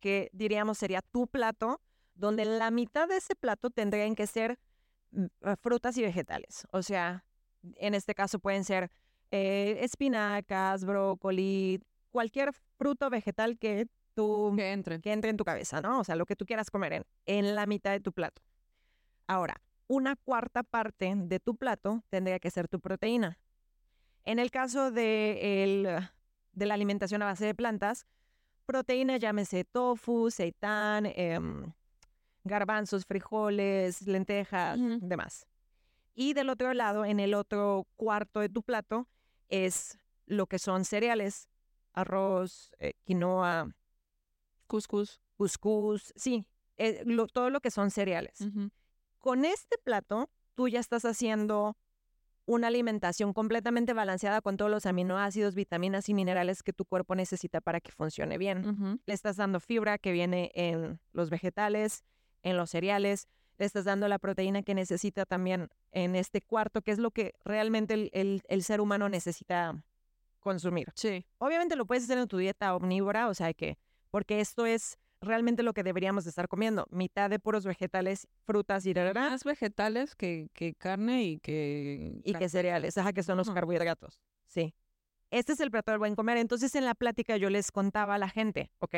[0.00, 1.80] que diríamos sería tu plato,
[2.14, 4.58] donde la mitad de ese plato tendrían que ser
[5.12, 5.26] mm,
[5.60, 6.66] frutas y vegetales.
[6.72, 7.24] O sea,
[7.76, 8.90] en este caso pueden ser
[9.30, 15.00] eh, espinacas, brócoli, cualquier fruto vegetal que tú que entre.
[15.00, 16.00] que entre en tu cabeza, ¿no?
[16.00, 18.42] O sea, lo que tú quieras comer en, en la mitad de tu plato.
[19.26, 23.38] Ahora, una cuarta parte de tu plato tendría que ser tu proteína.
[24.24, 26.08] En el caso de, el,
[26.52, 28.06] de la alimentación a base de plantas,
[28.66, 31.72] proteína llámese tofu, seitán, em,
[32.44, 35.46] garbanzos, frijoles, lentejas, demás.
[36.20, 39.08] Y del otro lado, en el otro cuarto de tu plato,
[39.48, 41.48] es lo que son cereales,
[41.94, 43.74] arroz, eh, quinoa,
[44.66, 46.44] cuscús, cuscús, sí,
[46.76, 48.46] eh, todo lo que son cereales.
[49.18, 51.78] Con este plato, tú ya estás haciendo
[52.44, 57.62] una alimentación completamente balanceada con todos los aminoácidos, vitaminas y minerales que tu cuerpo necesita
[57.62, 59.00] para que funcione bien.
[59.06, 62.04] Le estás dando fibra que viene en los vegetales,
[62.42, 63.26] en los cereales,
[63.60, 67.34] le estás dando la proteína que necesita también en este cuarto, que es lo que
[67.44, 69.84] realmente el, ser humano necesita
[70.40, 70.88] consumir.
[70.94, 71.26] Sí.
[71.36, 73.76] Obviamente lo puedes hacer en tu dieta omnívora, o sea que,
[74.10, 78.86] porque esto es realmente lo que deberíamos de estar comiendo, mitad de puros vegetales, frutas
[78.86, 82.22] y Más vegetales que, que carne y que...
[82.24, 84.22] Y que cereales, ajá, que son los carbohidratos.
[84.46, 84.74] Sí.
[85.30, 86.38] Este es el plato del buen comer.
[86.38, 88.94] Entonces en la plática yo les contaba a la gente, ok,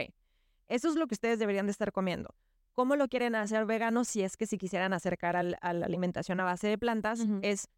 [0.68, 2.32] eso es lo que ustedes deberían de estar comiendo.
[2.74, 6.44] ¿Cómo lo quieren hacer vegano si es que si quisieran acercar a la alimentación a
[6.44, 7.20] base de plantas?
[7.42, 7.68] Es,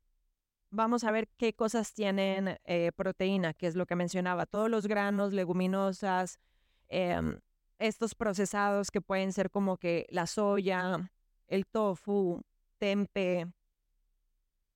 [0.71, 4.87] vamos a ver qué cosas tienen eh, proteína, que es lo que mencionaba, todos los
[4.87, 6.39] granos, leguminosas,
[6.89, 7.41] em,
[7.79, 11.11] estos procesados que pueden ser como que la soya,
[11.49, 12.43] el tofu,
[12.79, 13.47] tempe,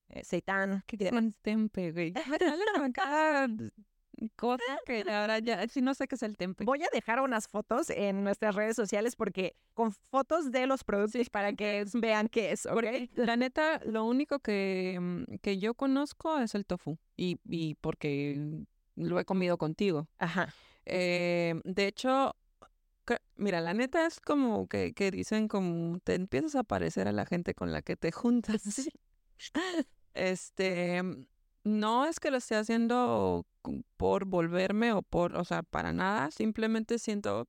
[0.09, 0.83] eh, seitán.
[0.87, 2.15] ¿Qué llaman tempe, güey?
[4.37, 6.65] cosa que ahora ya, sí no sé qué es el tempe.
[6.65, 11.31] Voy a dejar unas fotos en nuestras redes sociales porque con fotos de los productos
[11.31, 12.85] para que vean qué es, ¿ok?
[13.15, 18.65] La neta, lo único que, mm, que yo conozco es el tofu y, y porque
[18.97, 20.09] lo he comido contigo.
[20.19, 20.53] Ajá.
[20.85, 22.35] Eh, de hecho,
[23.37, 27.27] mira, la neta es como que, que dicen como te empiezas a parecer a la
[27.27, 28.63] gente con la que te juntas.
[30.15, 31.01] Este,
[31.69, 33.47] no es que lo esté haciendo
[33.97, 37.49] por volverme o por, o sea, para nada, simplemente siento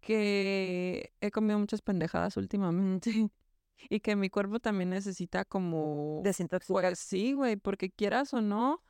[0.00, 3.30] que he comido muchas pendejadas últimamente
[3.90, 6.96] y que mi cuerpo también necesita como desintoxicar.
[6.96, 8.82] sí, güey, porque quieras o no,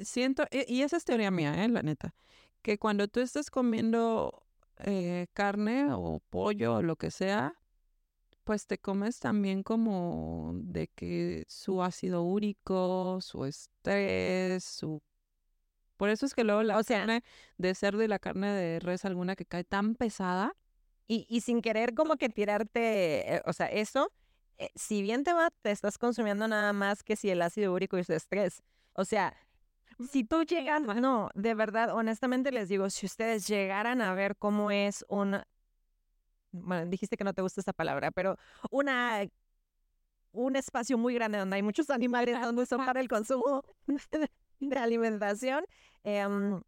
[0.00, 2.14] siento, y esa es teoría mía, eh, la neta,
[2.62, 4.44] que cuando tú estés comiendo
[4.78, 7.54] eh, carne o pollo o lo que sea,
[8.44, 15.02] pues te comes también como de que su ácido úrico, su estrés, su...
[15.96, 17.22] Por eso es que luego la o sea, carne
[17.56, 20.54] de cerdo y la carne de res alguna que cae tan pesada.
[21.06, 24.10] Y, y sin querer como que tirarte, eh, o sea, eso,
[24.58, 27.98] eh, si bien te va, te estás consumiendo nada más que si el ácido úrico
[27.98, 28.62] y su estrés.
[28.94, 29.36] O sea,
[30.10, 34.70] si tú llegas, no, de verdad, honestamente les digo, si ustedes llegaran a ver cómo
[34.70, 35.40] es un
[36.54, 38.36] bueno, dijiste que no te gusta esa palabra, pero
[38.70, 39.24] una
[40.32, 43.62] un espacio muy grande donde hay muchos animales donde son para el consumo
[44.60, 45.64] de alimentación.
[46.02, 46.60] Em,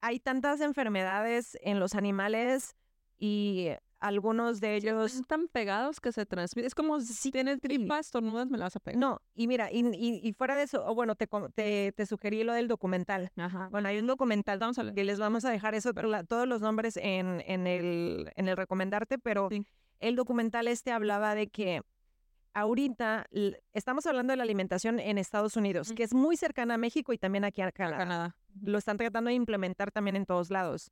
[0.00, 2.76] hay tantas enfermedades en los animales
[3.18, 3.68] y
[4.02, 5.14] algunos de ellos...
[5.14, 6.66] Están pegados que se transmiten.
[6.66, 8.98] Es como si tienes gripa, estornudas, me la vas a pegar.
[8.98, 9.80] No, y mira, y,
[10.22, 13.30] y, fuera de eso, bueno, te, te, te, sugerí lo del documental.
[13.36, 13.68] Ajá.
[13.70, 15.92] Bueno, hay un documental, vamos a que les vamos a dejar eso,
[16.28, 19.48] todos los nombres en, en, el, en el recomendarte, pero
[20.00, 21.82] el documental este hablaba de que
[22.54, 23.26] ahorita
[23.72, 27.18] estamos hablando de la alimentación en Estados Unidos, que es muy cercana a México y
[27.18, 28.36] también aquí a Canadá.
[28.60, 30.90] Lo están tratando de implementar también en todos lados.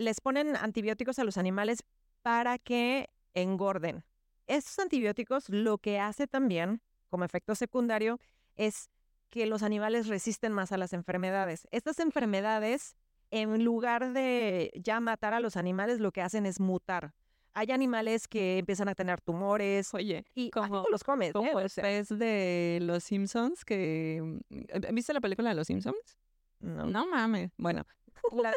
[0.00, 1.84] Les ponen antibióticos a los animales
[2.22, 4.02] para que engorden.
[4.46, 8.18] Estos antibióticos lo que hace también, como efecto secundario,
[8.56, 8.88] es
[9.28, 11.68] que los animales resisten más a las enfermedades.
[11.70, 12.96] Estas enfermedades,
[13.30, 17.12] en lugar de ya matar a los animales, lo que hacen es mutar.
[17.52, 19.92] Hay animales que empiezan a tener tumores.
[19.92, 21.32] Oye, y como los comes.
[21.32, 26.16] ¿Cómo es de los Simpsons que mm, ¿viste la película de los Simpsons?
[26.60, 26.86] No.
[26.86, 27.50] No mames.
[27.56, 27.86] Bueno,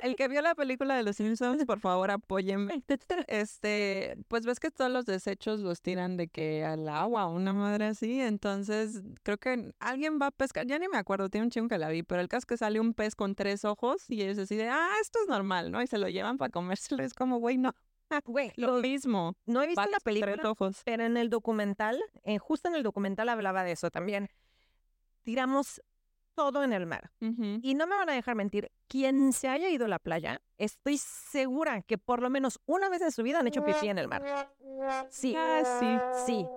[0.04, 2.84] el que vio la película de los Simpsons, por favor, apóyenme.
[3.28, 7.86] Este, pues ves que todos los desechos los tiran de que al agua, una madre
[7.86, 8.22] así.
[8.22, 10.66] Entonces, creo que alguien va a pescar.
[10.66, 12.58] Ya ni me acuerdo, tiene un chingo que la vi, pero el caso es que
[12.58, 15.82] sale un pez con tres ojos y ellos deciden, ah, esto es normal, ¿no?
[15.82, 17.04] Y se lo llevan para comérselo.
[17.04, 17.74] Es como, güey, no.
[18.26, 19.36] Güey, lo mismo.
[19.46, 20.82] No he visto la película, ojos.
[20.86, 24.30] pero en el documental, eh, justo en el documental hablaba de eso también.
[25.24, 25.82] Tiramos
[26.36, 27.12] todo en el mar.
[27.20, 30.98] Y no me van a dejar mentir, quien se haya ido a la playa, estoy
[30.98, 34.08] segura que por lo menos una vez en su vida han hecho pipí en el
[34.08, 34.24] mar.
[35.10, 36.48] Sí, ah, sí, sí.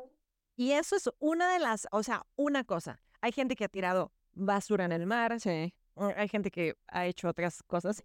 [0.57, 3.01] Y eso es una de las, o sea, una cosa.
[3.21, 5.39] Hay gente que ha tirado basura en el mar.
[5.39, 5.75] Sí.
[5.97, 8.03] Mm, hay gente que ha hecho otras cosas.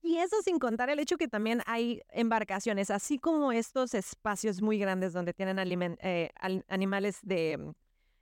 [0.00, 4.78] Y eso sin contar el hecho que también hay embarcaciones, así como estos espacios muy
[4.78, 5.58] grandes donde tienen
[6.00, 6.30] eh,
[6.68, 7.74] animales de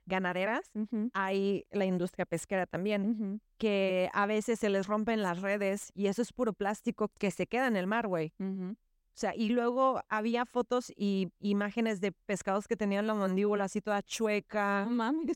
[0.07, 0.71] ganaderas,
[1.13, 6.21] hay la industria pesquera también, que a veces se les rompen las redes y eso
[6.21, 8.33] es puro plástico que se queda en el mar, güey.
[8.39, 13.81] O sea, y luego había fotos y imágenes de pescados que tenían la mandíbula así
[13.81, 14.87] toda chueca.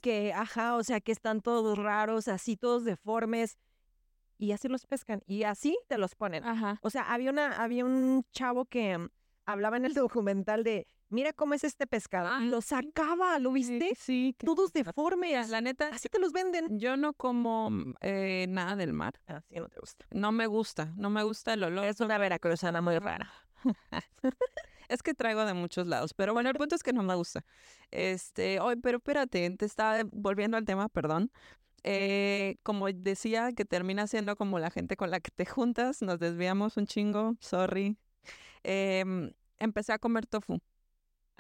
[0.04, 3.58] Que, ajá, o sea, que están todos raros, así todos deformes.
[4.38, 5.24] Y así los pescan.
[5.26, 6.44] Y así te los ponen.
[6.44, 6.78] Ajá.
[6.84, 9.00] O sea, había, una, había un chavo que
[9.46, 12.30] hablaba en el documental de mira cómo es este pescado.
[12.32, 13.94] Ah, lo sacaba, ¿lo viste?
[13.98, 14.36] Sí.
[14.38, 15.50] Todos deformes.
[15.50, 15.90] La neta.
[15.90, 16.80] Así te los venden.
[16.80, 19.20] Yo no como mm, eh, nada del mar.
[19.28, 20.06] Así ah, no te gusta.
[20.12, 21.86] No me gusta, no me gusta el olor.
[21.86, 23.32] Es una veracruzana muy rara.
[24.90, 27.46] es que traigo de muchos lados, pero bueno, el punto es que no me gusta.
[27.92, 31.32] Este, hoy, pero espérate, te estaba volviendo al tema, perdón.
[31.84, 36.20] Eh, como decía, que termina siendo como la gente con la que te juntas, nos
[36.20, 37.98] desviamos un chingo, sorry.
[38.64, 40.60] Em, empecé a comer tofu.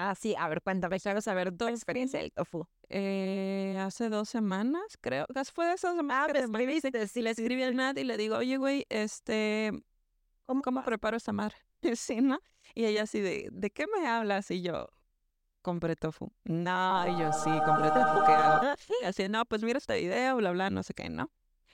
[0.03, 2.65] Ah, sí, a ver, cuéntame, quiero saber tu experiencia del tofu.
[2.89, 5.27] Eh, hace dos semanas, creo.
[5.53, 7.07] Fue de esas semanas ah, que me escribiste.
[7.07, 9.71] Sí, le escribí al Nat y le digo, oye, güey, este,
[10.47, 11.55] ¿cómo, cómo preparo esta madre?
[11.95, 12.39] sí, ¿no?
[12.73, 14.49] Y ella así de, ¿de qué me hablas?
[14.49, 14.87] Y yo,
[15.61, 16.31] compré tofu.
[16.45, 18.73] No, y yo sí, compré tofu, ¿qué hago?
[19.03, 21.31] Y así, no, pues mira este video, bla, bla, no sé qué, ¿no?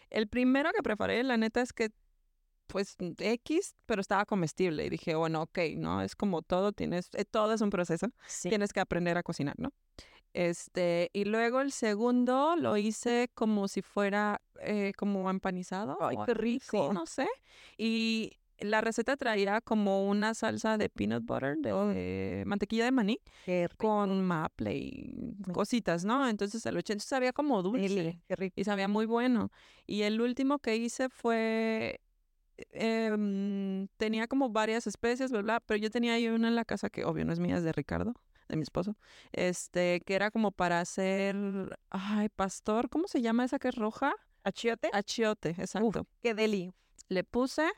[0.10, 1.92] El primero que preparé, la neta, es que
[2.68, 4.86] pues X, pero estaba comestible.
[4.86, 6.02] Y dije, bueno, ok, ¿no?
[6.02, 8.08] Es como todo, tienes, eh, todo es un proceso.
[8.44, 9.72] Tienes que aprender a cocinar, ¿no?
[10.34, 15.98] Este, y luego el segundo lo hice como si fuera eh, como empanizado.
[16.02, 16.94] Ay, qué rico.
[16.94, 17.28] no sé.
[17.78, 23.20] Y la receta traía como una salsa de peanut butter, de, mantequilla de maní,
[23.78, 26.28] con maple y cositas, ¿no?
[26.28, 28.20] Entonces el 80 sabía como dulce.
[28.28, 28.54] Qué rico.
[28.58, 29.52] Y sabía muy bueno.
[29.86, 32.02] Y el último que hice fue
[32.72, 36.90] Em, tenía como varias especies, bla, bla, pero yo tenía ahí una en la casa
[36.90, 38.14] que obvio no es mía, es de Ricardo,
[38.50, 38.96] de mi esposo,
[39.32, 41.36] este, que era como para hacer,
[41.90, 44.14] ay, pastor, ¿cómo se llama esa que es roja?
[44.44, 44.90] Achiote.
[44.94, 46.08] Achiote, exacto.
[46.22, 46.74] qué deli.
[47.10, 47.70] Le puse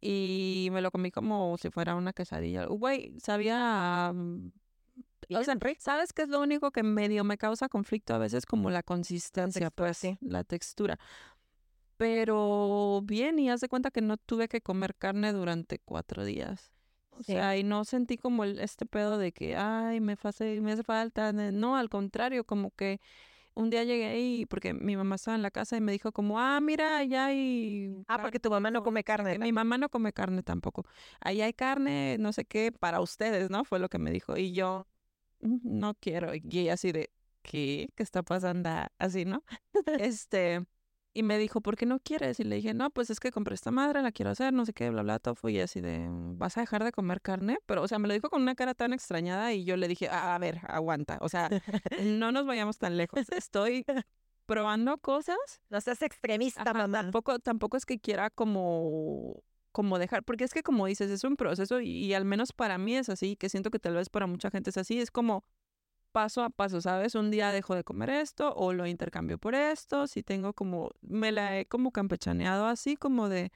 [0.00, 2.66] y me lo comí como si fuera una quesadilla.
[2.66, 4.12] Güey, sabía...
[4.14, 4.52] Mm,
[5.78, 8.44] ¿sabes qué es lo único que medio me causa conflicto a veces?
[8.46, 10.18] Como la consistencia, pues, sí.
[10.20, 10.98] la textura.
[11.96, 16.72] Pero bien, y haz de cuenta que no tuve que comer carne durante cuatro días.
[17.18, 20.72] O sea, y no sentí como el, este pedo de que, ay, me, hace, me
[20.72, 21.32] hace falta.
[21.32, 23.00] No, al contrario, como que
[23.54, 26.40] un día llegué ahí, porque mi mamá estaba en la casa y me dijo como,
[26.40, 27.94] ah, mira, ya hay...
[28.08, 29.38] Ah, porque tu mamá no come carne.
[29.38, 30.84] Mi mamá no come carne tampoco.
[31.20, 33.64] Ahí hay carne, no sé qué, para ustedes, ¿no?
[33.64, 34.36] Fue lo que me dijo.
[34.36, 34.86] Y yo,
[35.40, 36.32] mm, no quiero.
[36.34, 37.10] Y así de,
[37.42, 37.90] ¿qué?
[37.94, 38.70] ¿Qué está pasando?
[38.98, 39.44] Así, ¿no?
[40.00, 40.66] este...
[41.16, 42.40] Y me dijo, ¿por qué no quieres?
[42.40, 44.72] Y le dije, no, pues es que compré esta madre, la quiero hacer, no sé
[44.72, 45.48] qué, bla, bla, tofu.
[45.48, 47.58] Y así de, ¿vas a dejar de comer carne?
[47.66, 50.08] Pero, o sea, me lo dijo con una cara tan extrañada y yo le dije,
[50.08, 51.18] a ver, aguanta.
[51.20, 51.48] O sea,
[52.02, 53.28] no nos vayamos tan lejos.
[53.30, 53.84] Estoy
[54.46, 55.38] probando cosas.
[55.70, 57.02] No seas extremista, mamá.
[57.02, 61.34] Tampoco, tampoco es que quiera como como dejar, porque es que como dices, es un
[61.34, 64.28] proceso y, y, al menos para mí es así, que siento que tal vez para
[64.28, 65.42] mucha gente es así, es como
[66.14, 67.16] paso a paso, ¿sabes?
[67.16, 71.32] Un día dejo de comer esto o lo intercambio por esto, si tengo como, me
[71.32, 73.50] la he como campechaneado así como de,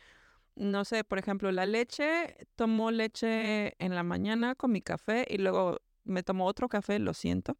[0.56, 5.38] no sé, por ejemplo, la leche, tomo leche en la mañana con mi café y
[5.38, 7.56] luego me tomo otro café, lo siento,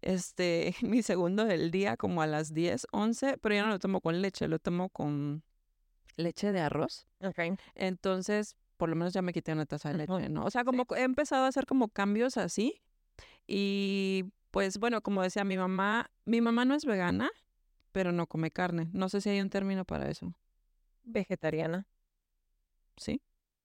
[0.00, 4.00] este, mi segundo del día como a las 10, 11, pero ya no lo tomo
[4.00, 5.42] con leche, lo tomo con
[6.16, 7.06] leche de arroz.
[7.20, 7.38] Ok.
[7.74, 10.46] Entonces, por lo menos ya me quité una taza de leche, ¿no?
[10.46, 12.80] O sea, como he empezado a hacer como cambios así
[13.46, 17.30] y pues bueno, como decía mi mamá, mi mamá no es vegana,
[17.92, 18.88] pero no come carne.
[18.92, 20.34] No sé si hay un término para eso.
[21.04, 21.86] Vegetariana.
[22.96, 23.22] ¿Sí?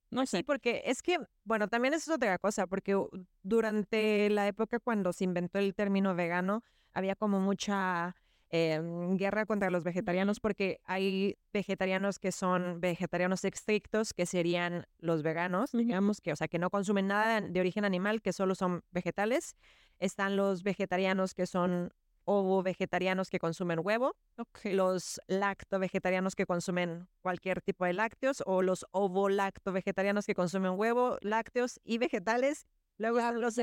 [0.10, 0.38] No sé.
[0.38, 2.96] Sí, porque es que, bueno, también es otra cosa, porque
[3.42, 8.16] durante la época cuando se inventó el término vegano, había como mucha
[8.50, 15.24] em, guerra contra los vegetarianos, porque hay vegetarianos que son vegetarianos estrictos, que serían los
[15.24, 18.84] veganos, digamos, que, o sea, que no consumen nada de origen animal, que solo son
[18.92, 19.56] vegetales.
[20.00, 21.92] Están los vegetarianos que son
[22.26, 24.16] ovo vegetarianos que consumen huevo,
[24.64, 30.36] los lacto vegetarianos que consumen cualquier tipo de lácteos o los ovo lacto vegetarianos que
[30.36, 32.66] consumen huevo, lácteos y vegetales.
[33.00, 33.56] Luego están los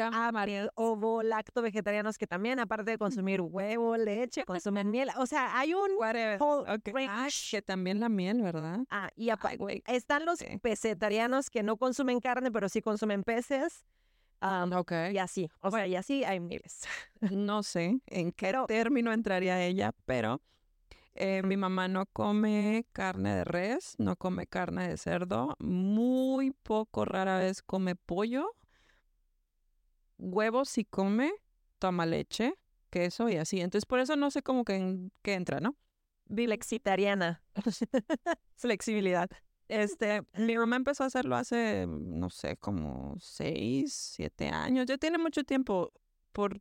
[0.75, 5.09] ovo lacto vegetarianos que también, aparte de consumir huevo, leche, consumen miel.
[5.17, 5.91] O sea, hay un
[7.53, 8.81] que también la miel, ¿verdad?
[8.91, 9.31] Ah, y
[9.87, 13.85] están los pesetarianos que no consumen carne, pero sí consumen peces.
[14.43, 14.93] Um, ok.
[15.13, 16.83] Y así, o sea, y así hay miles.
[17.31, 20.41] No sé en qué término entraría ella, pero
[21.15, 27.05] eh, mi mamá no come carne de res, no come carne de cerdo, muy poco,
[27.05, 28.57] rara vez come pollo.
[30.17, 31.33] Huevos sí come,
[31.79, 32.55] toma leche,
[32.91, 33.61] queso y así.
[33.61, 35.77] Entonces, por eso no sé cómo que, que entra, ¿no?
[36.29, 37.43] Flexitariana.
[38.57, 39.31] Flexibilidad.
[39.71, 44.87] Este, mi mamá empezó a hacerlo hace, no sé, como seis, siete años.
[44.87, 45.93] Ya tiene mucho tiempo
[46.33, 46.61] por,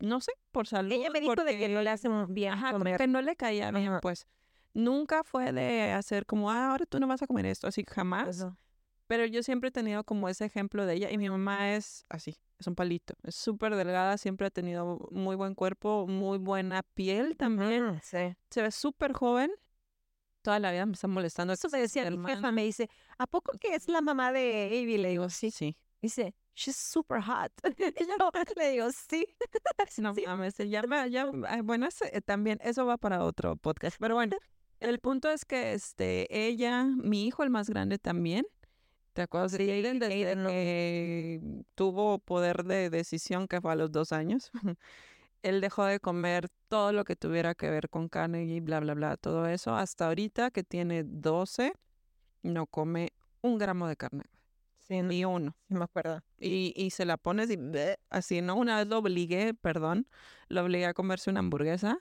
[0.00, 0.90] no sé, por salud.
[0.90, 3.98] Ella me dijo de que no le hace bien Ajá, que no le caía bien,
[4.02, 4.26] pues.
[4.74, 8.44] Nunca fue de hacer como, ah, ahora tú no vas a comer esto, así jamás.
[9.06, 12.36] Pero yo siempre he tenido como ese ejemplo de ella y mi mamá es así,
[12.58, 17.36] es un palito, es súper delgada, siempre ha tenido muy buen cuerpo, muy buena piel
[17.36, 18.00] también.
[18.02, 18.34] sí.
[18.50, 19.52] Se ve súper joven
[20.46, 21.52] toda la vida me están molestando.
[21.52, 24.96] Eso me decía mi jefa, me dice, ¿a poco que es la mamá de Avi?
[24.96, 25.50] Le digo, sí.
[25.50, 25.76] Sí.
[26.00, 27.50] Dice, she's super hot.
[28.00, 29.26] y yo le digo, sí.
[29.98, 31.26] no mames, ya, ya,
[31.64, 31.88] bueno,
[32.24, 33.96] también, eso va para otro podcast.
[33.98, 34.36] Pero bueno,
[34.78, 38.46] el punto es que este, ella, mi hijo, el más grande también,
[39.14, 39.98] ¿te acuerdas de Aiden?
[39.98, 41.40] Desde que
[41.74, 44.52] tuvo poder de decisión, que fue a los dos años.
[45.42, 48.94] Él dejó de comer todo lo que tuviera que ver con carne y bla, bla,
[48.94, 49.74] bla, todo eso.
[49.74, 51.72] Hasta ahorita que tiene 12,
[52.42, 53.12] no come
[53.42, 54.24] un gramo de carne.
[54.78, 55.56] Sí, ni uno.
[55.68, 56.22] Sí, me acuerdo.
[56.38, 57.58] Y, y se la pones y
[58.10, 58.56] así, ¿no?
[58.56, 60.06] Una vez lo obligué, perdón,
[60.48, 61.98] lo obligué a comerse una hamburguesa.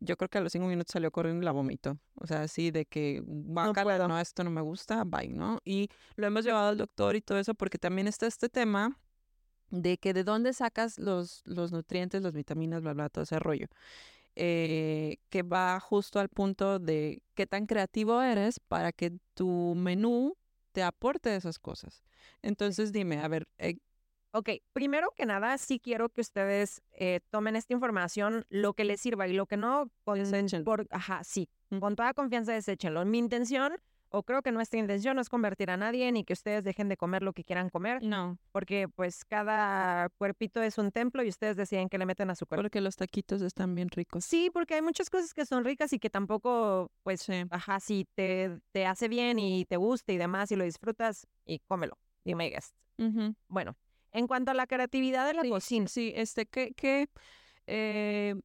[0.00, 1.98] yo creo que a los cinco minutos salió corriendo y la vomitó.
[2.14, 5.60] O sea, así de que, no, no, esto no me gusta, bye, ¿no?
[5.64, 8.98] Y lo hemos llevado al doctor y todo eso porque también está este tema
[9.82, 13.66] de que de dónde sacas los, los nutrientes, las vitaminas, bla, bla, todo ese rollo.
[14.36, 20.36] Eh, que va justo al punto de qué tan creativo eres para que tu menú
[20.72, 22.02] te aporte esas cosas.
[22.42, 23.76] Entonces dime, a ver, eh,
[24.36, 29.00] Ok, primero que nada, sí quiero que ustedes eh, tomen esta información, lo que les
[29.00, 30.18] sirva y lo que no, con,
[30.64, 31.48] por, ajá, sí,
[31.78, 33.04] con toda confianza deséchenlo.
[33.04, 33.76] Mi intención,
[34.14, 36.96] o creo que nuestra intención, no es convertir a nadie ni que ustedes dejen de
[36.96, 38.02] comer lo que quieran comer.
[38.02, 38.38] No.
[38.52, 42.46] Porque pues cada cuerpito es un templo y ustedes deciden que le meten a su
[42.46, 42.62] cuerpo.
[42.62, 44.24] Porque los taquitos están bien ricos.
[44.24, 48.60] Sí, porque hay muchas cosas que son ricas y que tampoco, pues, ajá, si te,
[48.70, 51.98] te hace bien y te gusta y demás y lo disfrutas, y cómelo.
[52.24, 52.76] Y me guest.
[53.48, 53.76] Bueno,
[54.12, 55.88] en cuanto a la creatividad de la cocina.
[55.88, 57.08] Sí, este, ¿qué, qué,
[57.66, 58.36] eh,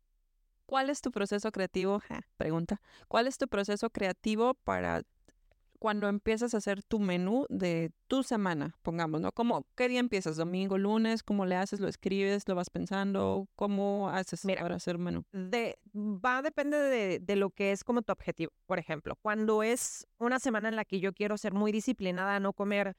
[0.65, 2.01] ¿cuál es tu proceso creativo?
[2.38, 2.82] pregunta.
[3.07, 5.03] ¿Cuál es tu proceso creativo para
[5.80, 9.32] cuando empiezas a hacer tu menú de tu semana, pongamos, ¿no?
[9.32, 10.36] ¿Cómo, ¿Qué día empiezas?
[10.36, 11.24] ¿Domingo, lunes?
[11.24, 11.80] ¿Cómo le haces?
[11.80, 12.48] ¿Lo escribes?
[12.48, 13.48] ¿Lo vas pensando?
[13.56, 15.24] ¿Cómo haces para hacer un menú?
[15.32, 18.52] De, va a depender de, de, lo que es como tu objetivo.
[18.66, 22.54] Por ejemplo, cuando es una semana en la que yo quiero ser muy disciplinada, no
[22.54, 22.96] comer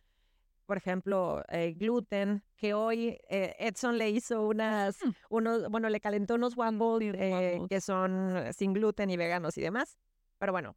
[0.71, 5.11] por ejemplo, eh, gluten, que hoy eh, Edson le hizo unas, mm.
[5.29, 9.99] unos, bueno, le calentó unos waffles eh, que son sin gluten y veganos y demás.
[10.39, 10.77] Pero bueno,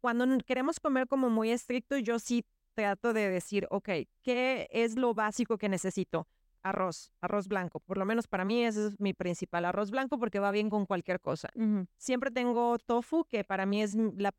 [0.00, 2.44] cuando queremos comer como muy estricto, yo sí
[2.74, 3.88] trato de decir, ok,
[4.22, 6.26] ¿qué es lo básico que necesito?
[6.62, 7.80] Arroz, arroz blanco.
[7.80, 10.86] Por lo menos para mí ese es mi principal arroz blanco porque va bien con
[10.86, 11.48] cualquier cosa.
[11.96, 14.34] Siempre tengo tofu, que para mí es la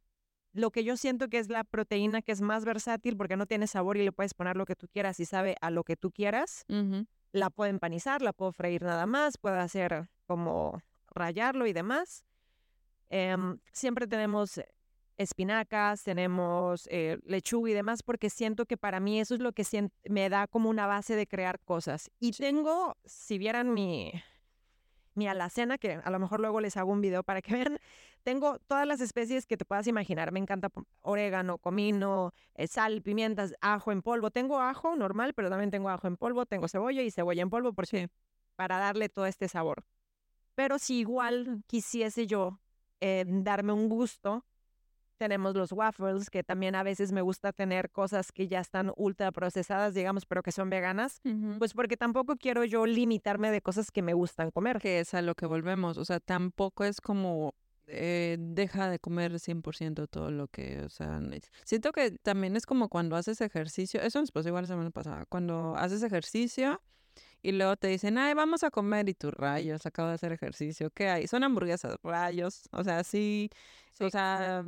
[0.53, 3.65] lo que yo siento que es la proteína que es más versátil porque no tiene
[3.65, 6.11] sabor y le puedes poner lo que tú quieras y sabe a lo que tú
[6.11, 6.63] quieras.
[7.31, 12.23] La puedo empanizar, la puedo freír nada más, puedo hacer como rayarlo y demás.
[13.09, 14.61] Em, siempre tenemos
[15.23, 19.65] espinacas, tenemos eh, lechuga y demás, porque siento que para mí eso es lo que
[20.09, 22.11] me da como una base de crear cosas.
[22.19, 24.11] Y tengo, si vieran mi,
[25.15, 27.79] mi alacena, que a lo mejor luego les hago un video para que vean,
[28.23, 30.31] tengo todas las especies que te puedas imaginar.
[30.31, 30.69] Me encanta
[31.01, 34.31] orégano, comino, eh, sal, pimientas, ajo en polvo.
[34.31, 37.73] Tengo ajo normal, pero también tengo ajo en polvo, tengo cebolla y cebolla en polvo
[37.73, 38.09] porque
[38.55, 39.85] para darle todo este sabor.
[40.55, 42.59] Pero si igual quisiese yo
[42.99, 44.45] eh, darme un gusto,
[45.23, 49.31] tenemos los waffles, que también a veces me gusta tener cosas que ya están ultra
[49.31, 51.21] procesadas, digamos, pero que son veganas,
[51.59, 54.79] pues porque tampoco quiero yo limitarme de cosas que me gustan comer.
[54.79, 57.55] Que es a lo que volvemos, o sea, tampoco es como
[57.87, 61.21] eh, deja de comer 100% todo lo que, o sea,
[61.63, 65.25] siento que también es como cuando haces ejercicio, eso nos pasó igual la semana pasada,
[65.29, 66.81] cuando haces ejercicio
[67.41, 70.89] y luego te dicen, ay, vamos a comer y tú rayos, acabo de hacer ejercicio,
[70.91, 71.27] ¿qué hay?
[71.27, 73.49] Son hamburguesas, rayos, o sea, sí,
[73.99, 74.65] o sea,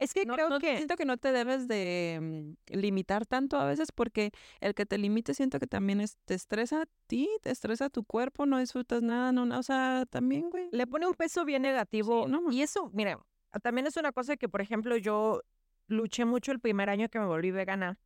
[0.00, 0.76] es que creo que...
[0.78, 4.98] Siento que no te debes de mm, limitar tanto a veces porque el que te
[4.98, 8.58] limite siento que también es, te estresa a ti, te estresa a tu cuerpo, no
[8.58, 10.68] disfrutas nada, no, o sea, también, güey.
[10.72, 12.26] Le pone un peso bien negativo.
[12.50, 13.18] y eso, mire,
[13.62, 15.42] también es una cosa que, por ejemplo, yo
[15.86, 17.98] luché mucho el primer año que me volví vegana.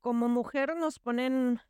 [0.00, 1.60] Como mujer nos ponen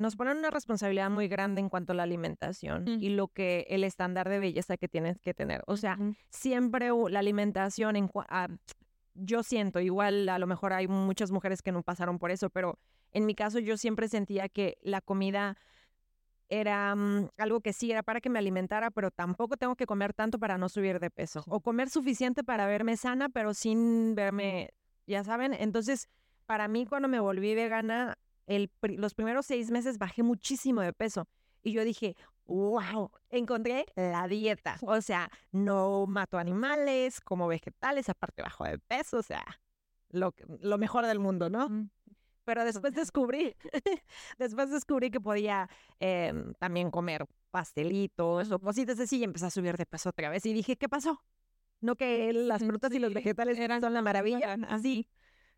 [0.00, 3.84] nos ponen una responsabilidad muy grande en cuanto a la alimentación y lo que el
[3.84, 5.62] estándar de belleza que tienes que tener.
[5.66, 5.98] O sea,
[6.30, 8.48] siempre la alimentación en ah,
[9.12, 12.78] yo siento, igual a lo mejor hay muchas mujeres que no pasaron por eso, pero
[13.12, 15.58] en mi caso yo siempre sentía que la comida
[16.48, 20.14] era mm, algo que sí era para que me alimentara, pero tampoco tengo que comer
[20.14, 21.44] tanto para no subir de peso.
[21.46, 24.70] O comer suficiente para verme sana, pero sin verme,
[25.06, 25.52] ya saben.
[25.52, 26.08] Entonces,
[26.46, 28.16] para mí cuando me volví vegana,
[28.80, 31.28] los primeros seis meses bajé muchísimo de peso.
[31.62, 34.76] Y yo dije, wow, encontré la dieta.
[34.82, 39.44] O sea, no mato animales, como vegetales, aparte bajo de peso, o sea,
[40.10, 41.88] lo, lo mejor del mundo, ¿no?
[42.44, 43.54] Pero después descubrí,
[44.38, 45.68] después descubrí que podía
[46.00, 50.44] em, también comer pastelitos o cositas así y empecé a subir de peso otra vez.
[50.46, 51.22] Y dije, ¿qué pasó?
[51.80, 54.56] No que las frutas y los vegetales eran, son la maravilla.
[54.68, 55.08] Así.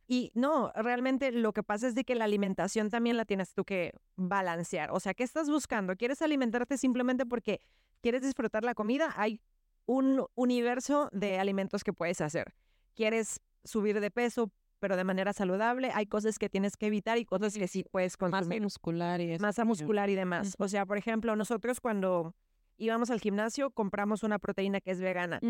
[0.06, 3.64] Y no, realmente lo que pasa es de que la alimentación también la tienes tú
[3.64, 4.90] que balancear.
[4.90, 5.96] O sea, ¿qué estás buscando?
[5.96, 7.60] ¿Quieres alimentarte simplemente porque
[8.00, 9.14] quieres disfrutar la comida?
[9.16, 9.40] Hay
[9.86, 12.54] un universo de alimentos que puedes hacer.
[12.94, 14.50] ¿Quieres subir de peso,
[14.80, 15.90] pero de manera saludable?
[15.94, 18.60] Hay cosas que tienes que evitar y cosas que sí puedes consumir.
[18.60, 20.56] Masa muscular y Masa muscular y demás.
[20.58, 22.34] O sea, por ejemplo, nosotros cuando
[22.76, 25.40] íbamos al gimnasio compramos una proteína que es vegana.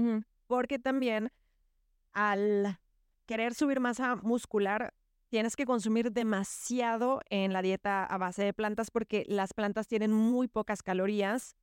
[0.47, 1.33] Porque también
[2.13, 2.79] al
[3.33, 4.93] querer subir masa muscular,
[5.31, 10.13] tienes que consumir demasiado en la dieta a base de plantas porque las plantas tienen
[10.13, 11.57] muy pocas calorías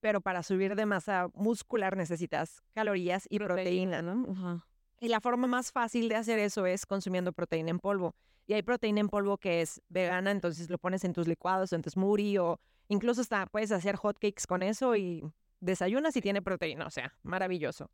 [0.00, 4.62] pero para subir de masa muscular necesitas calorías y proteína, ¿no?
[5.00, 8.14] Y la forma más fácil de hacer eso es consumiendo proteína en polvo.
[8.46, 11.82] Y hay proteína en polvo que es vegana, entonces lo pones en tus licuados, en
[11.82, 15.22] tu smoothie o incluso hasta puedes hacer hotcakes con eso y
[15.58, 17.90] desayunas y tiene proteína, o sea, maravilloso.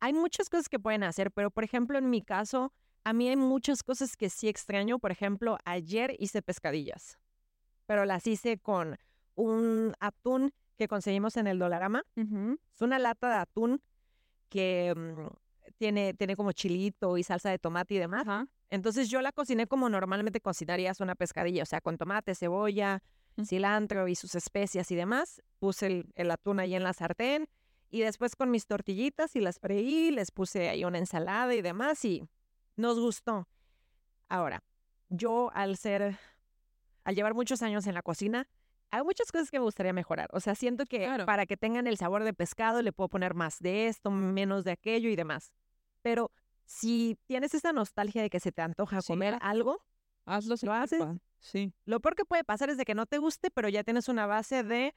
[0.00, 2.72] Hay muchas cosas que pueden hacer, pero por ejemplo en mi caso,
[3.04, 4.98] a mí hay muchas cosas que sí extraño.
[4.98, 7.18] Por ejemplo, ayer hice pescadillas,
[7.86, 8.98] pero las hice con
[9.34, 12.04] un atún que conseguimos en el Dolarama.
[12.16, 13.82] Es una lata de atún
[14.48, 18.26] que mm, tiene, tiene como chilito y salsa de tomate y demás.
[18.70, 23.02] Entonces yo la cociné como normalmente cocinarías una pescadilla, o sea, con tomate, cebolla,
[23.44, 25.42] cilantro y sus especias y demás.
[25.58, 27.48] Puse el, el atún ahí en la sartén
[27.90, 32.04] y después con mis tortillitas y las freí, les puse ahí una ensalada y demás
[32.04, 32.28] y
[32.76, 33.48] nos gustó.
[34.28, 34.62] Ahora,
[35.08, 36.18] yo al ser,
[37.04, 38.46] al llevar muchos años en la cocina,
[38.90, 40.28] hay muchas cosas que me gustaría mejorar.
[40.32, 41.26] O sea, siento que Claro.
[41.26, 44.72] para que tengan el sabor de pescado le puedo poner más de esto, menos de
[44.72, 45.52] aquello y demás.
[46.02, 46.30] Pero
[46.64, 49.82] si tienes esa nostalgia de que se te antoja Sí, comer algo,
[50.26, 51.02] Hazlo ¿Lo haces?
[51.38, 51.72] Sí.
[51.86, 54.26] lo peor que puede pasar es de que no te guste, pero ya tienes una
[54.26, 54.94] base de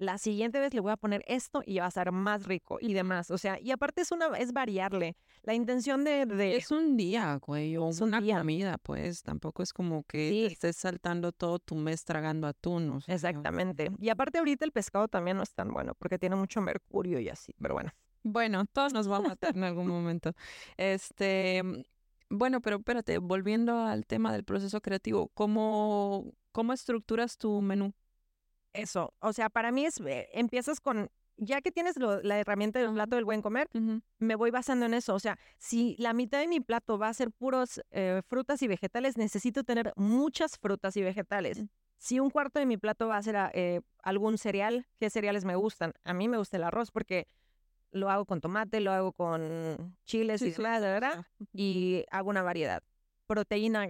[0.00, 2.94] la siguiente vez le voy a poner esto y va a ser más rico y
[2.94, 3.30] demás.
[3.30, 5.16] O sea, y aparte es una es variarle.
[5.42, 8.38] La intención de, de Es un día, güey, o Es un una día.
[8.38, 9.22] comida, pues.
[9.22, 10.46] Tampoco es como que Sí.
[10.48, 12.90] te estés saltando todo tu mes tragando atún.
[12.90, 13.90] o sea, Exactamente.
[13.98, 17.28] Y aparte ahorita el pescado también no es tan bueno porque tiene mucho mercurio y
[17.28, 17.92] así, pero bueno.
[18.22, 20.32] Bueno, todos nos va a matar en algún momento.
[20.76, 21.82] Este, mm,
[22.30, 27.92] bueno, pero espérate, volviendo al tema del proceso creativo, ¿cómo, cómo estructuras tu menú?
[28.72, 32.78] Eso, o sea, para mí es, eh, empiezas con, ya que tienes lo- la herramienta
[32.78, 33.68] del plato del buen comer,
[34.18, 35.14] me voy basando en eso.
[35.14, 38.68] O sea, si la mitad de mi plato va a ser puros eh, frutas y
[38.68, 41.62] vegetales, necesito tener muchas frutas y vegetales.
[41.62, 41.66] Mm.
[41.96, 45.44] Si un cuarto de mi plato va a ser ah, eh, algún cereal, ¿qué cereales
[45.44, 45.92] me gustan?
[46.04, 47.26] A mí me gusta el arroz porque
[47.90, 51.26] lo hago con tomate, lo hago con chiles y Sí, demás, ¿verdad?
[51.52, 52.82] y hago una variedad.
[53.26, 53.88] Proteína,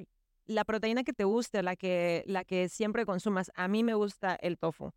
[0.50, 3.50] la proteína que te guste, la que, la que siempre consumas.
[3.54, 4.90] A mí me gusta el tofu.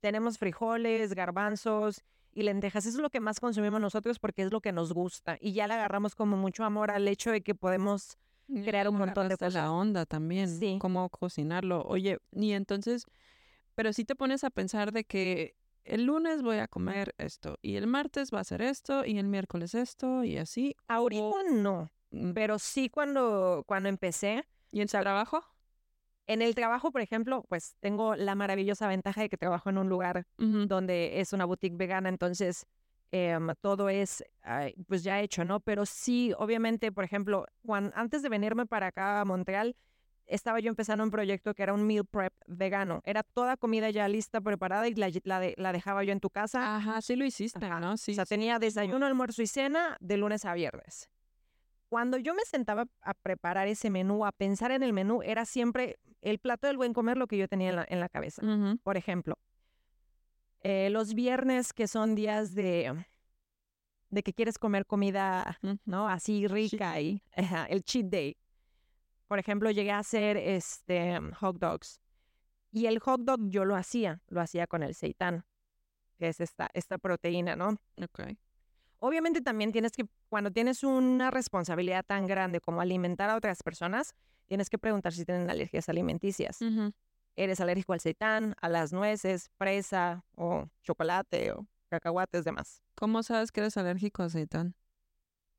[0.00, 2.86] Tenemos frijoles, garbanzos y lentejas.
[2.86, 5.36] Eso es lo que más consumimos nosotros porque es lo que nos gusta.
[5.40, 8.16] Y ya le agarramos como mucho amor al hecho de que podemos
[8.64, 9.70] crear un montón de agarraste la cosas.
[9.70, 10.78] onda también, Sí.
[10.80, 11.82] cómo cocinarlo.
[11.82, 13.04] Oye, y entonces,
[13.74, 17.74] pero si te pones a pensar de que el lunes voy a comer esto, y
[17.76, 20.76] el martes va a ser esto, y el miércoles esto, y así.
[20.86, 24.44] Ahorita no, Mm, pero sí cuando, cuando empecé.
[24.72, 25.44] ¿Y en tu trabajo?
[26.26, 29.88] En el trabajo, por ejemplo, pues tengo la maravillosa ventaja de que trabajo en un
[29.88, 32.66] lugar donde es una boutique vegana, entonces
[33.10, 34.24] em, todo es
[34.86, 35.60] pues ya hecho, ¿no?
[35.60, 39.76] Pero sí, obviamente, por ejemplo, cuan- antes de venirme para acá a Montreal,
[40.26, 43.02] estaba yo empezando un proyecto que era un meal prep vegano.
[43.04, 46.30] Era toda comida ya lista, preparada y la, la de- la dejaba yo en tu
[46.30, 46.76] casa.
[46.76, 47.80] Ajá, sí lo hiciste, Ajá.
[47.80, 47.96] ¿no?
[47.98, 48.12] Sí.
[48.12, 48.30] o sea, sí.
[48.30, 51.10] tenía desayuno, almuerzo y cena de lunes a viernes.
[51.92, 55.98] Cuando yo me sentaba a preparar ese menú, a pensar en el menú, era siempre
[56.22, 58.40] el plato del buen comer lo que yo tenía en la, en la cabeza.
[58.82, 59.36] Por ejemplo,
[60.62, 63.04] eh, los viernes que son días de,
[64.08, 65.58] de que quieres comer comida.
[65.84, 66.08] ¿no?
[66.08, 67.22] Así rica y
[67.68, 68.38] el cheat day.
[69.28, 72.00] Por ejemplo, llegué a hacer este hot dogs.
[72.70, 75.44] Y el hot dog yo lo hacía, lo hacía con el seitán,
[76.18, 77.76] que es esta, esta proteína, ¿no?
[78.02, 78.34] Ok.
[79.04, 84.14] Obviamente también tienes que, cuando tienes una responsabilidad tan grande como alimentar a otras personas,
[84.46, 86.60] tienes que preguntar si tienen alergias alimenticias.
[87.34, 92.80] ¿Eres alérgico al seitán, a las nueces, fresa o chocolate o cacahuates, demás?
[92.94, 94.76] ¿Cómo sabes que eres alérgico a aceitán?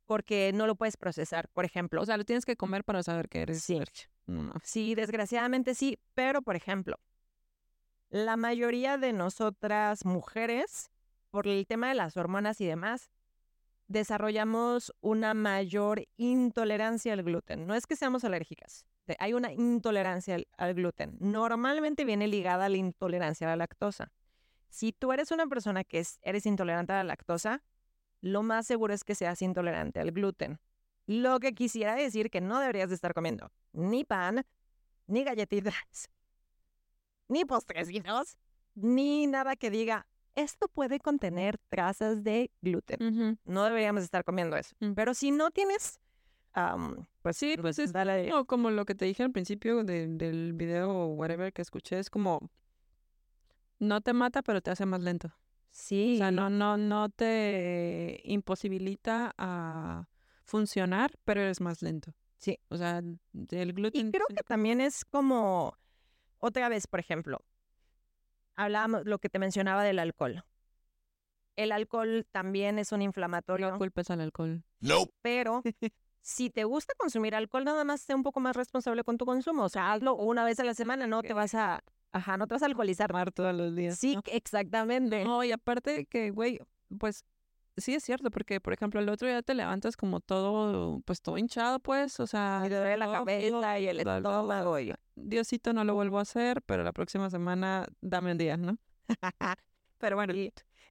[0.05, 2.01] Porque no lo puedes procesar, por ejemplo.
[2.01, 3.75] O sea, lo tienes que comer para saber que eres Sí.
[3.75, 4.09] alérgico.
[4.25, 4.53] No.
[4.63, 6.95] Sí, desgraciadamente sí, pero por ejemplo,
[8.09, 10.91] la mayoría de nosotras mujeres,
[11.29, 13.09] por el tema de las hormonas y demás,
[13.93, 17.67] desarrollamos una mayor intolerancia al gluten.
[17.67, 18.85] No es que seamos alérgicas,
[19.19, 21.15] hay una intolerancia al, al gluten.
[21.19, 24.11] Normalmente viene ligada a la intolerancia a la lactosa.
[24.69, 27.63] Si tú eres una persona que es- eres intolerante a la lactosa,
[28.21, 30.59] lo más seguro es que seas intolerante al gluten.
[31.05, 34.43] Lo que quisiera decir que no deberías de estar comiendo ni pan,
[35.05, 35.75] ni galletitas,
[37.27, 38.37] ni postrecitos,
[38.73, 43.39] ni nada que diga, esto puede contener trazas de gluten.
[43.45, 44.75] No deberíamos estar comiendo eso.
[44.79, 44.93] Mm.
[44.93, 45.99] Pero si no tienes,
[46.53, 48.29] am, pues Sí, pues es dale.
[48.29, 51.99] No, como lo que te dije al principio de- del video o whatever que escuché,
[51.99, 52.49] es como
[53.79, 55.31] no te mata, pero te hace más lento.
[55.71, 60.07] Sí, O sea, no, no, no te imposibilita a
[60.43, 62.13] funcionar, pero eres más lento.
[62.37, 62.59] Sí.
[62.69, 64.07] O sea, el gluten.
[64.07, 65.75] Y creo que también es como,
[66.37, 67.39] otra vez, por ejemplo,
[68.55, 70.43] hablábamos lo que te mencionaba del alcohol.
[71.55, 73.71] El alcohol también es un inflamatorio.
[73.71, 74.63] No culpes al alcohol.
[74.79, 75.13] Nope.
[75.21, 75.61] Pero
[76.21, 79.63] si te gusta consumir alcohol, nada más sé un poco más responsable con tu consumo.
[79.63, 82.55] O sea, hazlo una vez a la semana, no te vas a, ajá, no te
[82.55, 83.07] vas a alcoholizar.
[83.09, 83.99] Tomar todos los días.
[83.99, 85.23] Sí, exactamente.
[85.23, 86.59] No, y aparte que, güey,
[86.97, 87.23] pues
[87.77, 91.37] sí es cierto, porque por ejemplo el otro día te levantas como todo, pues todo
[91.37, 94.79] hinchado, pues, o sea, Y te duele la cabeza y el estómago.
[94.79, 98.77] y- Diosito no lo vuelvo a hacer, pero la próxima semana dame un día, ¿no?
[99.97, 100.33] pero bueno,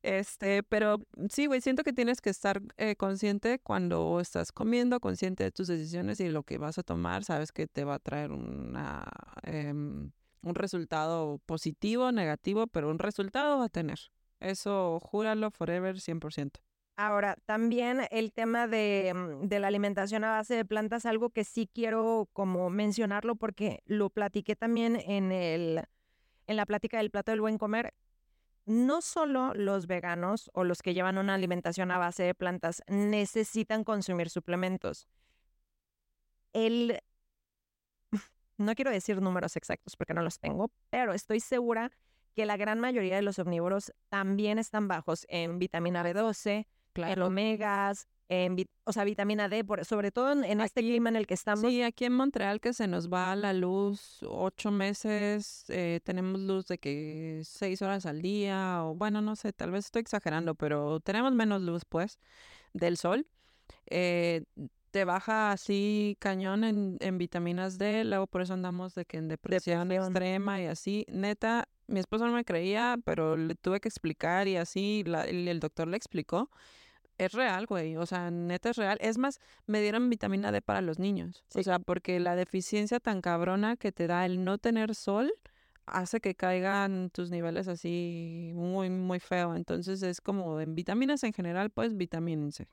[0.03, 0.99] este, pero
[1.29, 5.69] sí, güey, siento que tienes que estar eh, consciente cuando estás comiendo, consciente de tus
[5.69, 9.05] decisiones y lo que vas a tomar, sabes que te va a traer una,
[9.45, 10.11] em,
[10.43, 13.99] un resultado positivo, negativo, pero un resultado va a tener.
[14.41, 16.61] Eso, júralo forever, 100%.
[16.97, 21.45] Ahora, también el tema de, mm, de la alimentación a base de plantas, algo que
[21.45, 25.83] sí quiero como mencionarlo porque lo platiqué también en, el,
[26.47, 27.95] en la plática del plato del buen comer.
[28.67, 33.85] No solo los veganos o los que llevan una alimentación a base de plantas necesitan
[33.85, 35.09] consumir suplementos.
[36.53, 37.01] El,
[38.59, 41.91] no quiero decir números exactos porque no los tengo, pero estoy segura
[42.35, 48.09] que la gran mayoría de los omnívoros también están bajos en vitamina B12, en omegas,
[48.29, 51.35] en, o sea, vitamina D, por- sobre todo en, en este clima en el que
[51.35, 51.61] estamos.
[51.71, 56.67] Sí, aquí en Montreal que se nos va la luz ocho meses, eh, tenemos luz
[56.67, 61.01] de que seis horas al día, o bueno, no sé, tal vez estoy exagerando, pero
[61.01, 62.19] tenemos menos luz, pues,
[62.73, 63.27] del sol.
[63.87, 64.45] Eh,
[64.91, 69.29] te baja así cañón en, en vitaminas D, luego por eso andamos de que en
[69.29, 70.13] depresión Depresión.
[70.13, 71.07] extrema y así.
[71.09, 75.49] Neta, mi esposo no me creía, pero le tuve que explicar y así la- el,
[75.49, 76.51] el doctor le explicó.
[77.23, 78.99] Es real, güey, o sea, neta es real.
[79.01, 81.45] Es más, me dieron vitamina D para los niños.
[81.55, 85.33] O sea, porque la deficiencia tan cabrona que te da el no tener sol
[85.87, 89.55] hace que caigan tus niveles así muy, muy feo.
[89.55, 92.69] Entonces es como en vitaminas en general, pues vitamínense.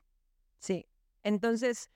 [0.58, 0.84] Sí.
[1.22, 1.88] Entonces,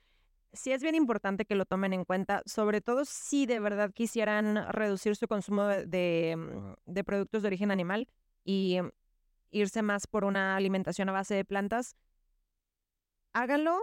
[0.53, 4.71] sí es bien importante que lo tomen en cuenta, sobre todo si de verdad quisieran
[4.71, 8.07] reducir su consumo de, de, mm, productos de origen animal
[8.45, 8.91] y mm,
[9.51, 11.97] irse más por una alimentación a base de plantas.
[13.35, 13.79] Háganlo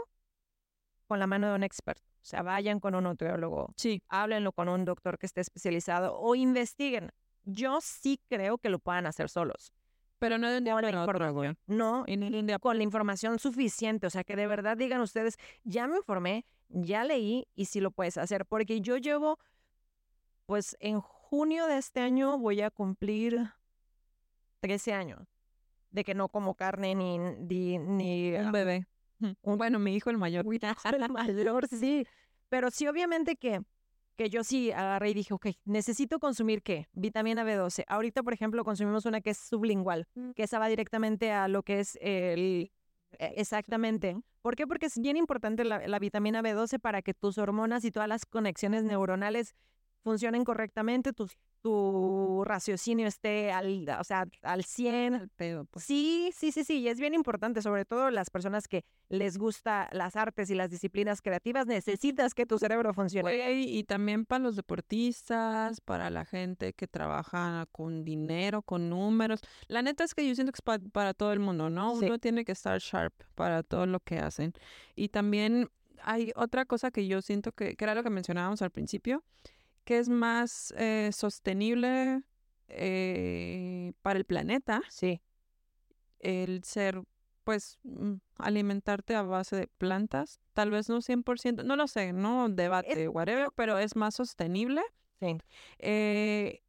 [1.08, 2.02] con la mano de un experto.
[2.22, 4.02] O sea, vayan con un nutriólogo, Sí.
[4.08, 7.12] háblenlo con un doctor que esté especializado o investiguen.
[7.43, 9.74] Yo sí creo que lo puedan hacer solos.
[10.20, 11.56] Pero no de un día para otro.
[11.66, 15.88] No, Y no con la información suficiente, o sea, que de verdad digan ustedes, ya
[15.88, 19.39] me informé, ya leí y sí lo puedes hacer, porque yo llevo,
[20.45, 23.49] pues en junio de este año voy a cumplir
[24.60, 25.28] 13 años
[25.89, 28.86] de que no como carne ni, ni, ni un bebé.
[29.44, 30.46] Bueno, mi hijo el mayor.
[30.46, 32.06] la mayor, sí.
[32.50, 33.62] Pero sí, obviamente que,
[34.18, 36.88] que yo sí agarré y dije, ok, necesito consumir qué?
[36.94, 37.86] Vitamina B12.
[37.88, 40.32] Ahorita, por ejemplo, consumimos una que es sublingual, Mm.
[40.32, 42.72] que esa va directamente a lo que es el...
[43.20, 44.18] e- Exactamente.
[44.42, 44.66] ¿Por qué?
[44.68, 48.26] Porque es bien importante la, la vitamina B12 para que tus hormonas y todas las
[48.26, 49.54] conexiones neuronales
[50.04, 51.28] funcionen correctamente, tu,
[51.62, 55.86] tu raciocinio esté al, o sea, al 100, Al pedo, pues.
[55.86, 59.88] Sí, sí, sí, sí, y es bien importante, sobre todo las personas que les gusta
[59.91, 63.62] las artes y las disciplinas creativas, necesitas que tu cerebro funcione.
[63.62, 69.41] Y también para los deportistas, para la gente que trabaja con dinero, con números.
[69.68, 71.95] La neta es que yo siento que es pa- para todo el mundo, ¿no?
[71.97, 72.06] Sí.
[72.06, 74.54] Uno tiene que estar sharp para todo lo que hacen.
[74.95, 75.70] Y también
[76.04, 79.24] hay otra cosa que yo siento que, que era lo que mencionábamos al principio,
[79.84, 82.24] que es más eh, sostenible
[82.68, 84.82] eh, para el planeta.
[84.90, 85.22] Sí,
[86.20, 87.02] el ser,
[87.44, 92.50] pues, mm, alimentarte a base de plantas, tal vez no 100%, no lo sé, no
[92.50, 94.82] debate, whatever, pero es más sostenible.
[95.20, 95.38] sí,
[95.80, 96.62] Eh,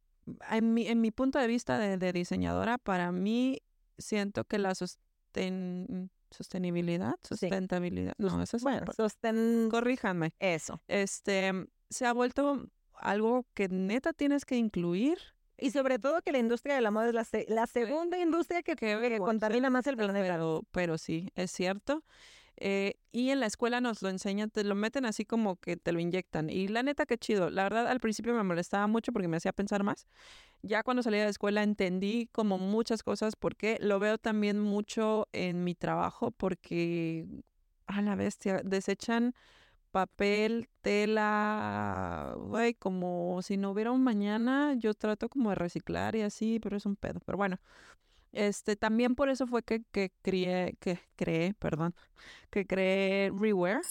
[0.51, 3.61] en, mi, en mi punto de vista de, de diseñadora, para mí
[3.97, 10.81] siento que la sosten- sostenibilidad, sustentabilidad, no, eso es, bueno, sostén corríjanme, eso.
[10.87, 11.51] este,
[11.89, 12.67] se ha vuelto
[12.99, 15.17] algo que neta tienes que incluir
[15.57, 18.63] Y sobre todo que la industria de la moda es la, se- la segunda industria
[18.63, 19.25] que, que vergüenza.
[19.25, 20.19] contamina más el planeta.
[20.21, 22.03] pero, pero sí, es cierto.
[22.57, 25.91] Eh, y en la escuela nos lo enseñan, te lo meten así como que te
[25.91, 26.49] lo inyectan.
[26.49, 27.49] Y la neta, qué chido.
[27.49, 30.05] La verdad, al principio me molestaba mucho porque me hacía pensar más.
[30.61, 35.27] Ya cuando salí de la escuela entendí como muchas cosas porque lo veo también mucho
[35.33, 37.25] en mi trabajo porque
[37.87, 39.33] a la bestia desechan
[39.93, 44.73] papel, tela, güey, como si no hubiera un mañana.
[44.75, 47.21] Yo trato como de reciclar y así, pero es un pedo.
[47.25, 47.59] Pero bueno,
[48.33, 51.95] este, también por eso fue que, que crié, que creé, perdón,
[52.51, 53.81] que creé Rewear.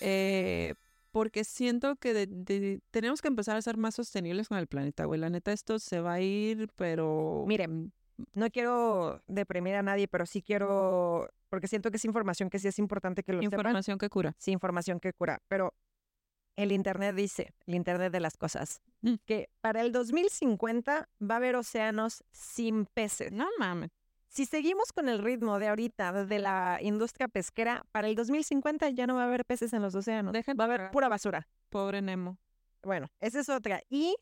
[0.00, 0.74] eh,
[1.12, 5.06] porque siento que de- de- tenemos que empezar a ser más sostenibles con el planeta,
[5.06, 5.18] güey.
[5.20, 7.44] La neta, esto se va a ir, pero...
[7.46, 7.92] Miren,
[8.34, 12.68] no quiero deprimir a nadie, pero sí quiero, porque siento que es información que sí
[12.68, 13.58] es importante que lo sepan.
[13.60, 14.34] Información que cura.
[14.38, 15.40] Sí, información que cura.
[15.48, 15.74] Pero
[16.56, 19.14] el Internet dice, el Internet de las cosas, Mm.
[19.26, 23.30] que para el 2050 va a haber océanos sin peces.
[23.32, 23.90] No mames.
[24.28, 29.06] Si seguimos con el ritmo de ahorita de la industria pesquera, para el 2050 ya
[29.06, 30.32] no va a haber peces en los océanos.
[30.32, 31.46] Dejen va a haber pura basura.
[31.70, 32.38] Pobre Nemo.
[32.82, 33.80] Bueno, esa es otra.
[33.88, 34.16] Y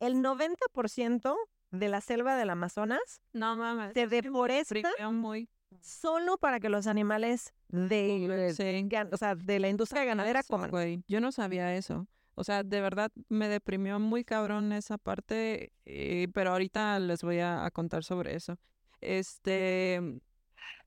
[0.00, 1.36] el 90%
[1.70, 3.92] de la selva del Amazonas No mames.
[3.94, 5.48] se deforesta muy.
[5.80, 8.88] Solo para que los animales de, Sí.
[9.12, 10.70] o sea, de la industria ganadera Eso, coman.
[10.70, 11.02] güey.
[11.08, 12.06] Yo no sabía eso.
[12.36, 17.38] O sea, de verdad me deprimió muy cabrón esa parte, eh, pero ahorita les voy
[17.38, 18.58] a, a contar sobre eso.
[19.00, 20.00] Este,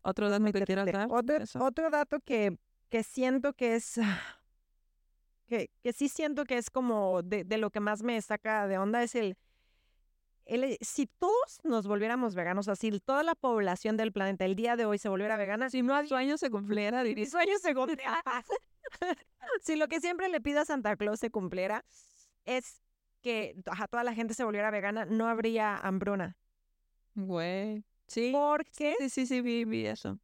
[0.01, 1.07] otro dato que quieras dar.
[1.09, 2.57] Otro, dato que,
[2.89, 3.99] que siento que es,
[5.47, 8.77] que, que sí siento que es como de, de lo que más me saca de
[8.77, 9.37] onda es el,
[10.47, 14.85] el, si todos nos volviéramos veganos, así toda la población del planeta el día de
[14.85, 17.25] hoy se volviera vegana, Si no sueño se cumpliera, diría.
[17.29, 18.21] sueño se cumpliera.
[19.61, 21.83] si lo que siempre le pido a Santa Claus se cumpliera,
[22.45, 22.81] es
[23.21, 26.37] que ajá, toda la gente se volviera vegana, no habría hambruna.
[27.15, 27.83] Güey.
[28.07, 28.31] Sí.
[28.31, 28.95] ¿Por qué?
[28.99, 30.19] Sí, sí, sí, vi, vi eso.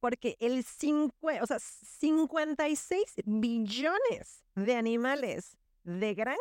[0.00, 6.38] Porque el cincu- o sea, 56 billones de animales de granja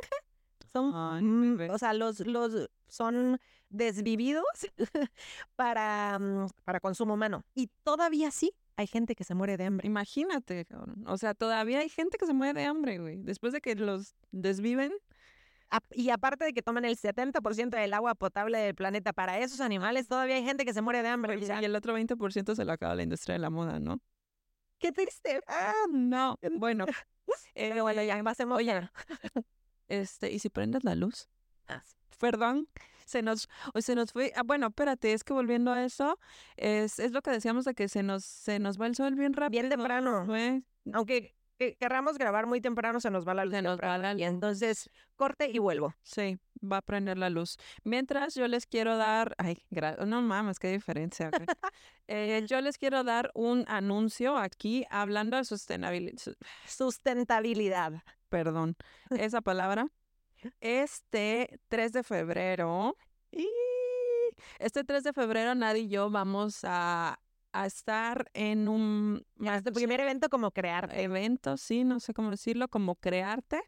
[0.74, 4.44] son, Ay, mm, o sea, los, los son desvividos
[5.56, 7.44] para, mm, para consumo humano.
[7.54, 9.88] Y todavía sí hay gente que se muere de hambre.
[9.88, 11.04] Imagínate, cabrón.
[11.08, 13.18] O sea, todavía hay gente que se muere de hambre, güey.
[13.22, 14.92] Después de que los desviven,
[15.70, 19.60] Ap- Y aparte de que toman el 70% del agua potable del planeta para esos
[19.60, 21.40] animales, todavía hay gente que se muere de hambre.
[21.40, 24.00] Y el otro 20% se lo acaba la industria de la moda, ¿no?
[24.78, 25.40] qué triste.
[25.48, 26.38] Ah, no.
[26.58, 26.86] Bueno.
[27.56, 28.58] Pero bueno, ya pasemos.
[28.58, 28.90] Oye,
[29.88, 31.28] este, ¿y si prendes la luz?
[31.68, 31.84] Ah,
[32.20, 32.68] Perdón,
[33.06, 34.32] se nos, se nos fue.
[34.36, 36.18] Ah, bueno, espérate, es que volviendo a eso,
[36.56, 39.34] es, es lo que decíamos de que se nos, se nos va el sol bien
[39.34, 39.62] rápido.
[39.62, 40.26] Bien temprano.
[40.94, 43.54] Aunque que- querramos grabar muy temprano, se nos va la luz.
[43.54, 45.94] Se nos va la Y entonces, corte y vuelvo.
[46.02, 47.58] Sí, va a prender la luz.
[47.84, 51.30] Mientras yo les quiero dar, ay, gra- no mames, qué diferencia.
[52.10, 55.46] Eh, yo les quiero dar un anuncio aquí hablando de.
[56.68, 58.04] Sustentabilidad.
[58.34, 58.76] Perdón,
[59.12, 59.86] esa palabra.
[60.60, 62.98] Este 3 de febrero,
[63.32, 63.48] y
[64.58, 67.20] este 3 de febrero, Nadie y yo vamos a,
[67.52, 70.90] a estar en un Este primer evento como crear.
[70.98, 73.62] evento, sí, no sé cómo decirlo, como crearte,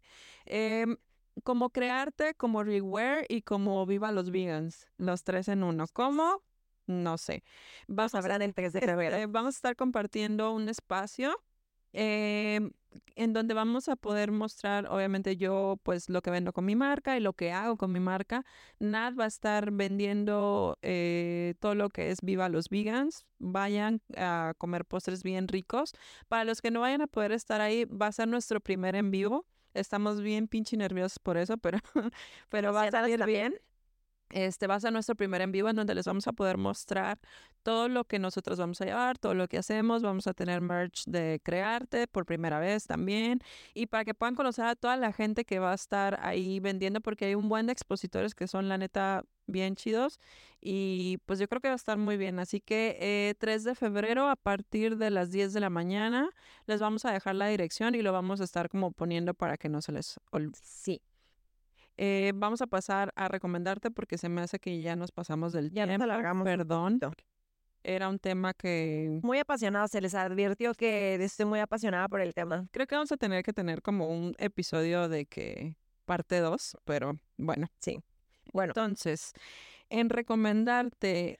[0.46, 0.96] em,
[1.44, 5.86] como crearte, como rewear y como viva los vegans, los tres en uno.
[5.92, 6.42] ¿Cómo?
[6.88, 7.44] No sé.
[7.86, 9.16] Vamos a, Sabrán el 3 de febrero.
[9.16, 11.40] eh, vamos a estar compartiendo un espacio
[11.92, 12.72] em,
[13.14, 17.16] en donde vamos a poder mostrar, obviamente yo, pues lo que vendo con mi marca
[17.16, 18.44] y lo que hago con mi marca.
[18.78, 23.26] Nat va a estar vendiendo eh, todo lo que es Viva los Vegans.
[23.38, 25.92] Vayan a comer postres bien ricos.
[26.28, 29.10] Para los que no vayan a poder estar ahí, va a ser nuestro primer en
[29.10, 29.46] vivo.
[29.74, 31.78] Estamos bien pinche nerviosos por eso, pero,
[32.48, 33.54] pero va a salir bien.
[34.30, 37.18] Este va a ser nuestro primer en vivo en donde les vamos a poder mostrar
[37.62, 40.02] todo lo que nosotros vamos a llevar, todo lo que hacemos.
[40.02, 43.40] Vamos a tener merch de Crearte por primera vez también.
[43.74, 47.00] Y para que puedan conocer a toda la gente que va a estar ahí vendiendo,
[47.00, 50.18] porque hay un buen de expositores que son, la neta, bien chidos.
[50.60, 52.38] Y pues yo creo que va a estar muy bien.
[52.38, 56.30] Así que eh, 3 de febrero a partir de las 10 de la mañana
[56.66, 59.68] les vamos a dejar la dirección y lo vamos a estar como poniendo para que
[59.68, 60.58] no se les olvide.
[60.62, 61.00] Sí.
[61.98, 65.70] Eh, vamos a pasar a recomendarte porque se me hace que ya nos pasamos del
[65.70, 66.04] Ya tiempo.
[66.04, 67.00] alargamos un Perdón.
[67.82, 72.34] Era un tema que Muy apasionada, se les advirtió que estoy muy apasionada por el
[72.34, 72.66] tema.
[72.72, 77.16] creo que vamos a tener que tener como un episodio de que parte 2, pero
[77.36, 77.68] bueno.
[78.52, 79.32] Bueno, Entonces,
[79.88, 81.38] en recomendarte...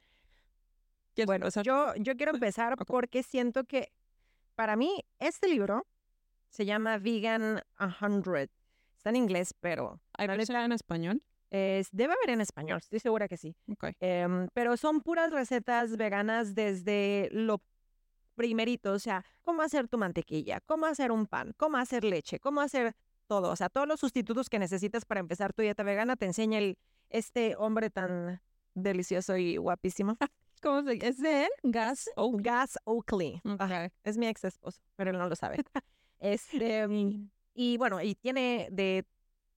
[1.15, 1.65] ¿Quieres bueno, empezar?
[1.65, 3.91] yo, yo quiero empezar porque siento que
[4.55, 5.87] para mí este libro
[6.51, 8.49] se llama Vegan 100.
[9.07, 11.23] Está en inglés, pero ¿Hay versión en español?
[11.51, 13.55] es, debe haber en español, estoy segura que sí.
[14.01, 17.63] Em, pero son puras recetas veganas desde lo
[18.35, 22.61] primerito, o sea, cómo hacer tu mantequilla, cómo hacer un pan, cómo hacer leche, cómo
[22.61, 22.97] hacer
[23.29, 26.59] todo, o sea, todos los sustitutos que necesitas para empezar tu dieta vegana te enseña
[26.59, 26.77] el,
[27.09, 28.43] este hombre tan
[28.75, 30.19] delicioso y guapísimo.
[30.63, 31.51] ¿Cómo se ¿Es de él?
[31.63, 32.11] Gas.
[32.17, 33.41] Oh, Gas Oakley.
[33.61, 35.59] Ajá, es mi ex esposo, pero él no lo sabe.
[36.19, 39.05] Este, mm, y bueno, y tiene de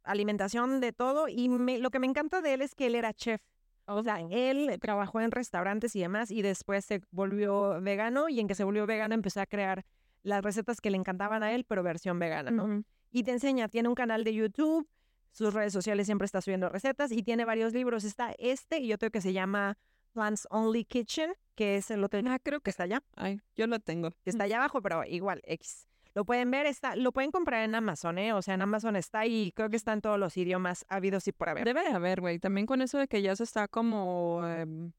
[0.04, 1.28] alimentación de todo.
[1.28, 3.42] Y me- lo que me encanta de él es que él era chef.
[3.86, 8.48] O sea, él trabajó en restaurantes y demás y después se volvió vegano y en
[8.48, 9.84] que se volvió vegano empezó a crear
[10.22, 12.84] las recetas que le encantaban a él, pero versión vegana, ¿no?
[13.12, 14.88] Y te enseña, tiene un canal de YouTube,
[15.32, 18.04] sus redes sociales siempre está subiendo recetas y tiene varios libros.
[18.04, 19.78] Está este y otro que se llama
[20.14, 23.02] Plants Only Kitchen, que es el hotel Ah, creo que que está allá.
[23.16, 24.12] Ay, yo lo tengo.
[24.24, 25.88] que está allá abajo, pero igual, X.
[26.16, 28.34] Lo pueden ver, está, lo pueden comprar en Amazon, ¿eh?
[28.34, 31.32] O sea, en Amazon está y creo que está en todos los idiomas habidos y
[31.32, 31.66] por haber.
[31.66, 32.40] Debe de haber, güey.
[32.40, 34.92] También con eso de que ya se está como em,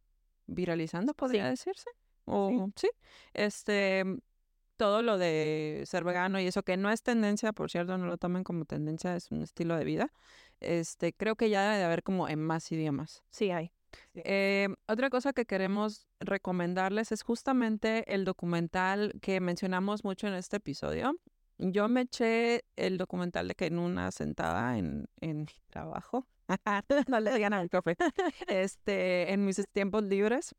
[0.47, 1.91] viralizando, podría decirse.
[2.27, 2.89] O sí.
[3.35, 4.05] Este,
[4.77, 8.17] todo lo de ser vegano y eso que no es tendencia, por cierto, no lo
[8.17, 10.13] tomen como tendencia, es un estilo de vida.
[10.61, 13.23] Este, creo que ya debe de haber como en más idiomas.
[13.31, 13.73] Sí, hay.
[14.15, 20.57] Eh, otra cosa que queremos recomendarles es justamente el documental que mencionamos mucho en este
[20.57, 21.17] episodio.
[21.59, 26.27] Yo me eché el documental de que en una sentada en, en mi trabajo,
[27.09, 27.97] no le digan al café,
[28.49, 30.55] este, en mis tiempos libres,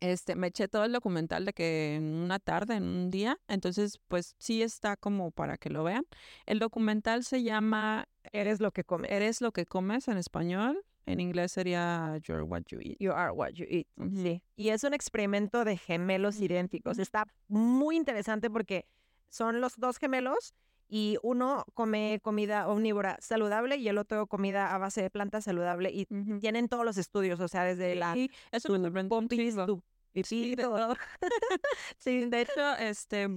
[0.00, 3.98] este, me eché todo el documental de que en una tarde, en un día, entonces
[4.08, 6.04] pues sí está como para que lo vean.
[6.44, 9.10] El documental se llama Eres lo que comes.
[9.10, 10.84] Eres lo que comes en español.
[11.06, 12.96] En inglés sería You're what you eat.
[12.98, 13.86] You are what you eat.
[14.14, 14.42] Sí.
[14.56, 16.98] Y es un experimento de gemelos idénticos.
[16.98, 18.86] Está muy interesante porque
[19.28, 20.52] son los dos gemelos
[20.88, 25.90] y uno come comida omnívora saludable y el otro comida a base de plantas saludable
[25.90, 26.38] y Ujú.
[26.40, 29.82] tienen todos los estudios, o sea, desde la Sí, eso me muchísimo.
[30.24, 30.64] Sí, de,
[31.98, 33.28] sí, de hecho, este,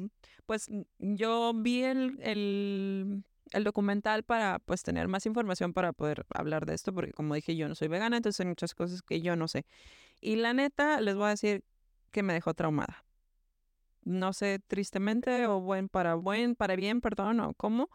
[0.46, 6.66] pues yo vi el, el, el documental para pues tener más información para poder hablar
[6.66, 9.36] de esto, porque como dije, yo no soy vegana, entonces hay muchas cosas que yo
[9.36, 9.66] no sé.
[10.22, 11.64] Y la neta, les voy a decir
[12.12, 13.06] que me dejó traumada.
[14.04, 17.90] No sé, tristemente o buen para buen, para bien, perdón, o cómo,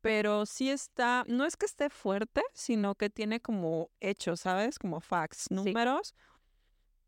[0.00, 4.78] pero sí está, no es que esté fuerte, sino que tiene como hechos, ¿sabes?
[4.78, 6.14] Como facts, números.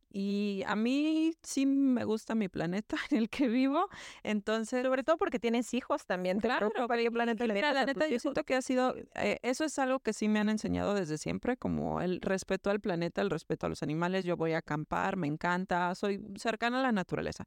[0.08, 3.88] Y a mí sí me gusta mi planeta en el que vivo,
[4.22, 6.38] entonces Sobre todo porque tienes hijos también.
[6.38, 9.38] te Claro, preocupa qué planeta le Mira, la neta, yo siento que ha sido, eh,
[9.42, 13.20] eso es algo que sí me han enseñado desde siempre, como el respeto al planeta,
[13.22, 14.24] el respeto a los animales.
[14.24, 17.44] Yo voy a acampar, me encanta, soy cercana a la naturaleza.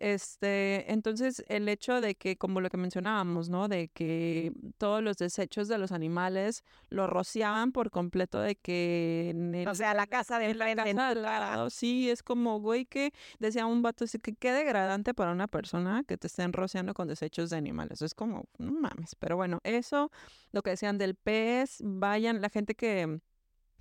[0.00, 3.68] Este, entonces, el hecho de que, como lo que mencionábamos, ¿no?
[3.68, 9.54] De que todos los desechos de los animales lo rociaban por completo de que en
[9.54, 10.94] el O sea, la casa de la enfrente.
[10.94, 15.32] casa lado, sí, es como, güey, que decía un vato, así que qué degradante para
[15.32, 18.00] una persona que te estén rociando con desechos de animales.
[18.00, 19.14] Es como, no mames.
[19.16, 20.10] Pero bueno, eso,
[20.52, 23.20] lo que decían del pez, vayan, la gente que,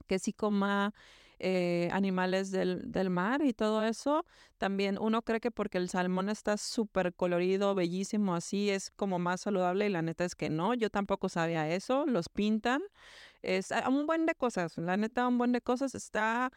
[0.05, 0.93] que sí coma
[1.39, 4.25] eh, animales del, del mar y todo eso,
[4.57, 9.41] también uno cree que porque el salmón está súper colorido, bellísimo, así es como más
[9.41, 12.81] saludable y la neta es que no, yo tampoco sabía eso, los pintan,
[13.41, 16.51] es un buen de cosas, la neta un buen de cosas está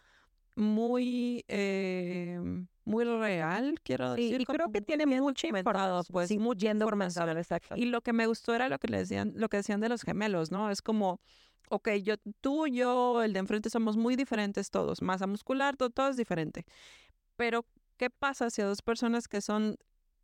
[0.55, 2.39] muy, eh,
[2.85, 4.41] muy real, quiero Sí, decir.
[4.43, 6.05] y creo que muy tiene documentado, información.
[6.13, 7.23] pues sí, mucha información.
[7.29, 7.77] información, exacto.
[7.77, 10.03] Y lo que me gustó era lo que le decían, lo que decían de los
[10.03, 10.71] gemelos, ¿no?
[10.71, 11.21] Es como,
[11.73, 16.09] ok, yo, tú, yo, el de enfrente somos muy diferentes todos, masa muscular, todo, todo
[16.09, 16.67] es diferente.
[17.37, 17.65] Pero,
[17.97, 19.77] ¿qué pasa si a dos personas que son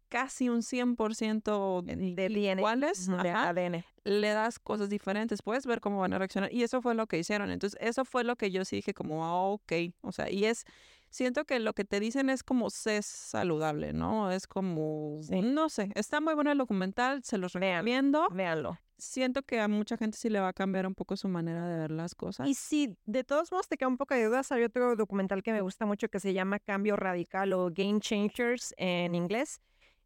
[0.09, 1.95] casi un 100% de
[2.29, 3.85] DNA, iguales, de ajá, ADN.
[4.05, 6.53] le das cosas diferentes, puedes ver cómo van a reaccionar.
[6.53, 7.51] Y eso fue lo que hicieron.
[7.51, 9.73] Entonces, eso fue lo que yo sí dije como, ah, ok,
[10.03, 10.65] o sea, y es,
[11.11, 14.31] siento que lo que te dicen es como sé saludable, ¿no?
[14.31, 15.41] Es como, Sí.
[15.41, 18.29] no sé, está muy bueno el documental, se los recomiendo.
[18.31, 18.79] Véanlo.
[18.99, 21.79] Siento que a mucha gente sí le va a cambiar un poco su manera de
[21.79, 22.49] ver las cosas.
[22.49, 25.53] Y si de todos modos te queda un poco de dudas, hay otro documental que
[25.53, 29.61] me gusta mucho que se llama Cambio Radical o Game Changers en inglés.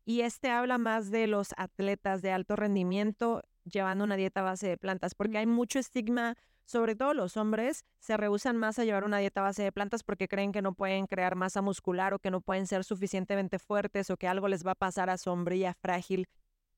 [0.04, 4.68] Y este habla más de los atletas de alto rendimiento llevando una dieta a base
[4.68, 9.04] de plantas, porque hay mucho estigma, sobre todo los hombres, se rehusan más a llevar
[9.04, 12.18] una dieta a base de plantas porque creen que no pueden crear masa muscular o
[12.18, 15.30] que no pueden ser suficientemente fuertes o que algo les va a pasar a su
[15.30, 16.28] hombría frágil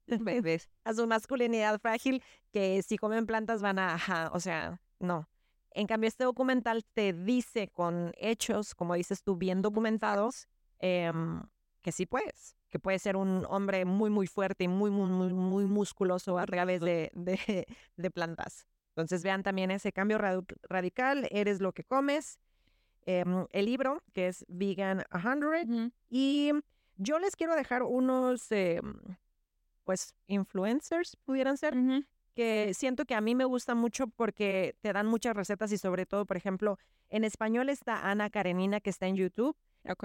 [0.20, 0.68] Bebés.
[0.84, 5.28] a su masculinidad frágil, que si comen plantas van a, ajá, o sea, no.
[5.70, 10.46] En cambio, este documental te dice con hechos, como dices tú, bien documentados,
[10.78, 11.42] em,
[11.82, 15.32] que sí puedes, que puedes ser un hombre muy, muy fuerte y muy, muy, muy,
[15.32, 18.66] muy musculoso a través de, de, de plantas.
[18.90, 20.18] Entonces vean también ese cambio
[20.68, 22.38] radical, eres lo que comes,
[23.06, 25.92] em, el libro que es Vegan 100 Ujú.
[26.08, 26.52] y
[26.96, 28.94] yo les quiero dejar unos, em,
[29.84, 31.74] pues, influencers, pudieran ser,
[32.34, 36.06] que siento que a mí me gusta mucho porque te dan muchas recetas y sobre
[36.06, 36.78] todo, por ejemplo,
[37.10, 39.56] en español está Ana Karenina que está en YouTube.
[39.88, 40.04] Ok.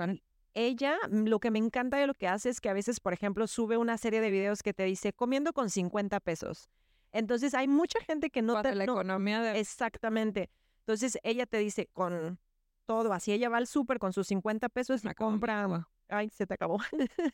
[0.54, 3.14] Ella, mm, lo que me encanta de lo que hace es que a veces, por
[3.14, 6.70] ejemplo, sube una serie de videos que te dice comiendo con 50 pesos.
[7.12, 8.76] Entonces hay mucha gente que no Para te...
[8.76, 9.60] la no- economía de...
[9.60, 10.50] Exactamente.
[10.80, 12.40] Entonces ella te dice con
[12.86, 15.88] todo, así ella va al súper con sus 50 pesos y compra.
[16.08, 16.80] Ay, se te acabó.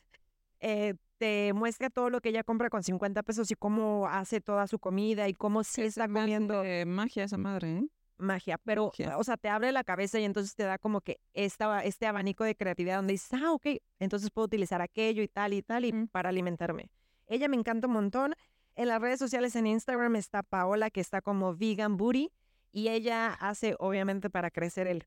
[0.60, 4.66] Eh, te muestra todo lo que ella compra con 50 pesos y cómo hace toda
[4.66, 6.62] su comida y cómo sí está comiendo.
[6.86, 7.88] magia esa madre, ¿eh?
[8.18, 11.82] magia, pero, o sea, te abre la cabeza y entonces te da como que esta,
[11.84, 13.66] este abanico de creatividad donde dices, ah, ok,
[13.98, 16.90] entonces puedo utilizar aquello y tal y tal y para alimentarme.
[17.26, 18.34] Ella me encanta un montón.
[18.74, 22.30] En las redes sociales, en Instagram, está Paola, que está como Vegan Booty,
[22.72, 25.06] y ella hace, obviamente, para crecer el,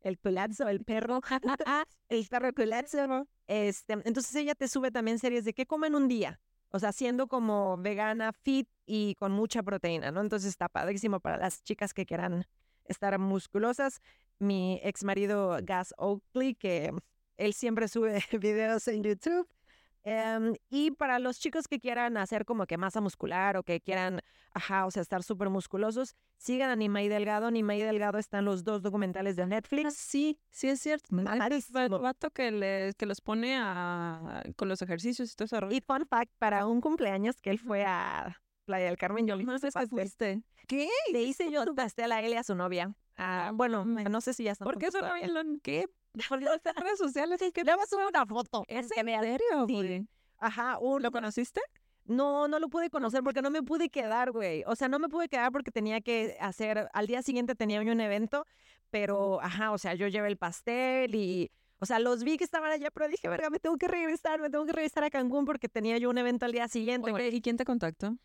[0.00, 1.20] el pelazo, el perro,
[2.08, 3.26] el perro pelazo.
[3.46, 6.40] Este, entonces ella te sube también series de qué comen un día.
[6.70, 10.20] O sea, siendo como vegana, fit y con mucha proteína, ¿no?
[10.20, 12.46] Entonces está padrísimo para las chicas que quieran
[12.84, 14.00] estar musculosas.
[14.38, 16.92] Mi ex marido Gas Oakley, que
[17.36, 19.48] él siempre sube videos en YouTube,
[20.08, 24.20] Em, y para los chicos que quieran hacer como que masa muscular o que quieran,
[24.52, 27.50] ajá, o sea, estar súper musculosos, sigan a Nimai Delgado.
[27.50, 29.94] Nimai Delgado están los dos documentales de Netflix.
[29.94, 31.08] Sí, sí es cierto.
[31.96, 35.70] El vato que, les, que los pone a, con los ejercicios y todo eso.
[35.72, 39.42] Y fun fact, para un cumpleaños que él fue a Playa del Carmen, yo le
[39.42, 40.44] hice pastel.
[40.68, 40.88] ¿Qué?
[41.12, 42.94] Le hice yo pastel a él y a su novia.
[43.16, 44.66] Ah, bueno, no sé si ya están.
[44.66, 45.28] ¿Por qué su novia?
[45.64, 45.88] ¿Qué?
[46.28, 48.64] Por las redes sociales es que le vas a subir una foto.
[48.68, 48.88] ¿Es
[49.22, 49.66] en serio?
[50.38, 51.60] Ajá, ¿lo conociste?
[52.04, 54.62] No, no lo pude conocer porque no me pude quedar, güey.
[54.66, 58.00] O sea, no me pude quedar porque tenía que hacer, al día siguiente tenía un
[58.00, 58.46] evento,
[58.90, 61.50] pero, ajá, o sea, yo llevé el pastel y,
[61.80, 64.50] o sea, los vi que estaban allá, pero dije, verga, me tengo que regresar, me
[64.50, 67.10] tengo que regresar a Cancún porque tenía yo un evento al día siguiente.
[67.32, 68.16] ¿Y quién te contactó?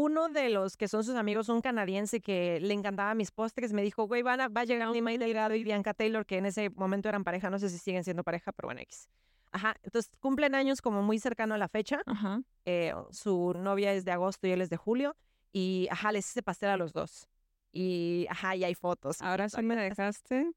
[0.00, 3.82] Uno de los que son sus amigos, un canadiense que le encantaba mis postres, me
[3.82, 6.70] dijo, güey, van a, va a llegar Nima Delgado y Bianca Taylor, que en ese
[6.70, 9.08] momento eran pareja, no sé si siguen siendo pareja, pero bueno, X.
[9.50, 12.00] Ajá, entonces cumplen años como muy cercano a la fecha.
[12.06, 12.40] Ajá.
[12.64, 15.16] Eh, su novia es de agosto y él es de julio.
[15.50, 17.26] Y ajá, les hice pastel a los dos.
[17.72, 19.20] Y ajá, y hay fotos.
[19.20, 20.52] Ahora sí me dejaste.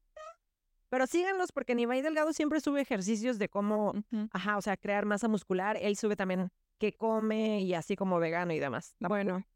[0.88, 3.92] Pero síganlos porque Nivay Delgado siempre sube ejercicios de cómo,
[4.30, 5.76] ajá, o sea, crear masa muscular.
[5.80, 6.52] Él sube también
[6.82, 8.96] qué come y así como vegano y demás.
[8.98, 9.46] Bueno,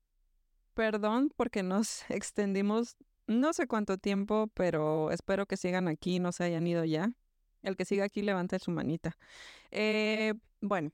[0.74, 2.97] perdón porque nos extendimos
[3.27, 7.11] no sé cuánto tiempo, pero espero que sigan aquí, no se hayan ido ya.
[7.64, 9.18] El que siga aquí levante su manita.
[9.72, 10.93] Eh, bueno,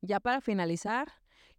[0.00, 1.12] ya para finalizar,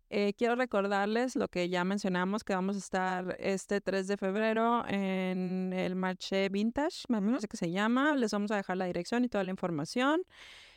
[0.09, 4.88] eh, quiero recordarles lo que ya mencionamos, que vamos a estar este 3 de febrero
[4.88, 8.15] en el Marché Vintage, me parece que se llama.
[8.15, 10.23] Les vamos a dejar la dirección y toda la información.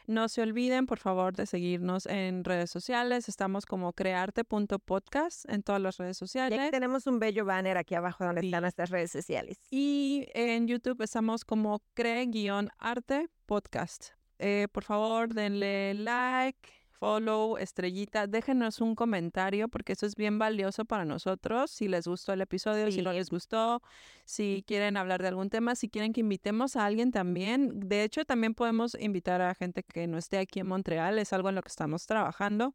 [0.07, 3.29] No se olviden, por favor, de seguirnos en redes sociales.
[3.29, 6.71] Estamos como crearte.podcast en todas las redes sociales.
[6.71, 9.59] tenemos un bello banner aquí abajo donde están nuestras redes sociales.
[9.71, 14.11] Y en YouTube estamos como cree-arte podcast.
[14.39, 16.69] Eh, por favor, denle like,
[16.99, 21.71] follow, estrellita, déjenos un comentario porque eso es bien valioso para nosotros.
[21.71, 23.83] Si les gustó el episodio, si no les gustó,
[24.25, 27.81] si quieren hablar de algún tema, si quieren que invitemos a alguien también.
[27.81, 31.49] De hecho, también podemos invitar a gente que no esté aquí en Montreal, es algo
[31.49, 32.75] en lo que estamos trabajando.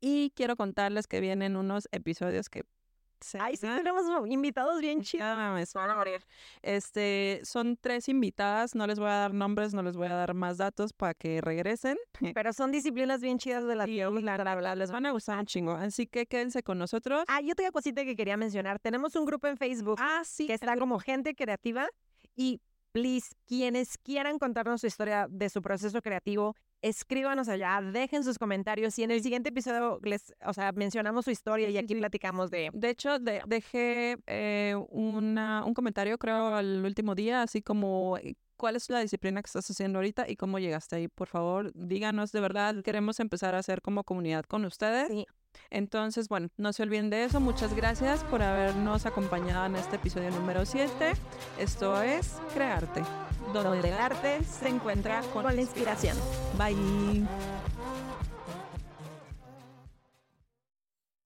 [0.00, 2.64] Y quiero contarles que vienen unos episodios que
[3.38, 5.36] Ay, sí, tenemos invitados bien chidos.
[5.36, 6.22] me van a morir.
[6.62, 10.34] Este, son tres invitadas, no les voy a dar nombres, no les voy a dar
[10.34, 11.96] más datos para que regresen.
[12.34, 15.72] Pero son disciplinas bien chidas de la la les van a gustar un chingo.
[15.72, 17.24] Así que quédense con nosotros.
[17.28, 18.78] Ah, yo tengo cosita que quería mencionar.
[18.78, 21.88] Tenemos un grupo en Facebook ah, sí, que está como gente creativa
[22.36, 22.60] y
[22.92, 26.54] please, quienes quieran contarnos su historia de su proceso creativo,
[26.84, 31.30] escríbanos allá, dejen sus comentarios y en el siguiente episodio les, o sea, mencionamos su
[31.30, 32.68] historia y aquí platicamos de...
[32.74, 38.76] De hecho, dejé eh, una, un comentario, creo, al último día, así como eh, cuál
[38.76, 41.08] es la disciplina que estás haciendo ahorita y cómo llegaste ahí.
[41.08, 45.08] Por favor, díganos de verdad, queremos empezar a hacer como comunidad con ustedes.
[45.08, 45.26] Sí.
[45.70, 47.40] Entonces, bueno, no se olviden de eso.
[47.40, 51.12] Muchas gracias por habernos acompañado en este episodio número 7.
[51.58, 53.02] Esto es Crearte,
[53.62, 56.16] donde el arte se encuentra con la inspiración.
[56.58, 57.24] Bye.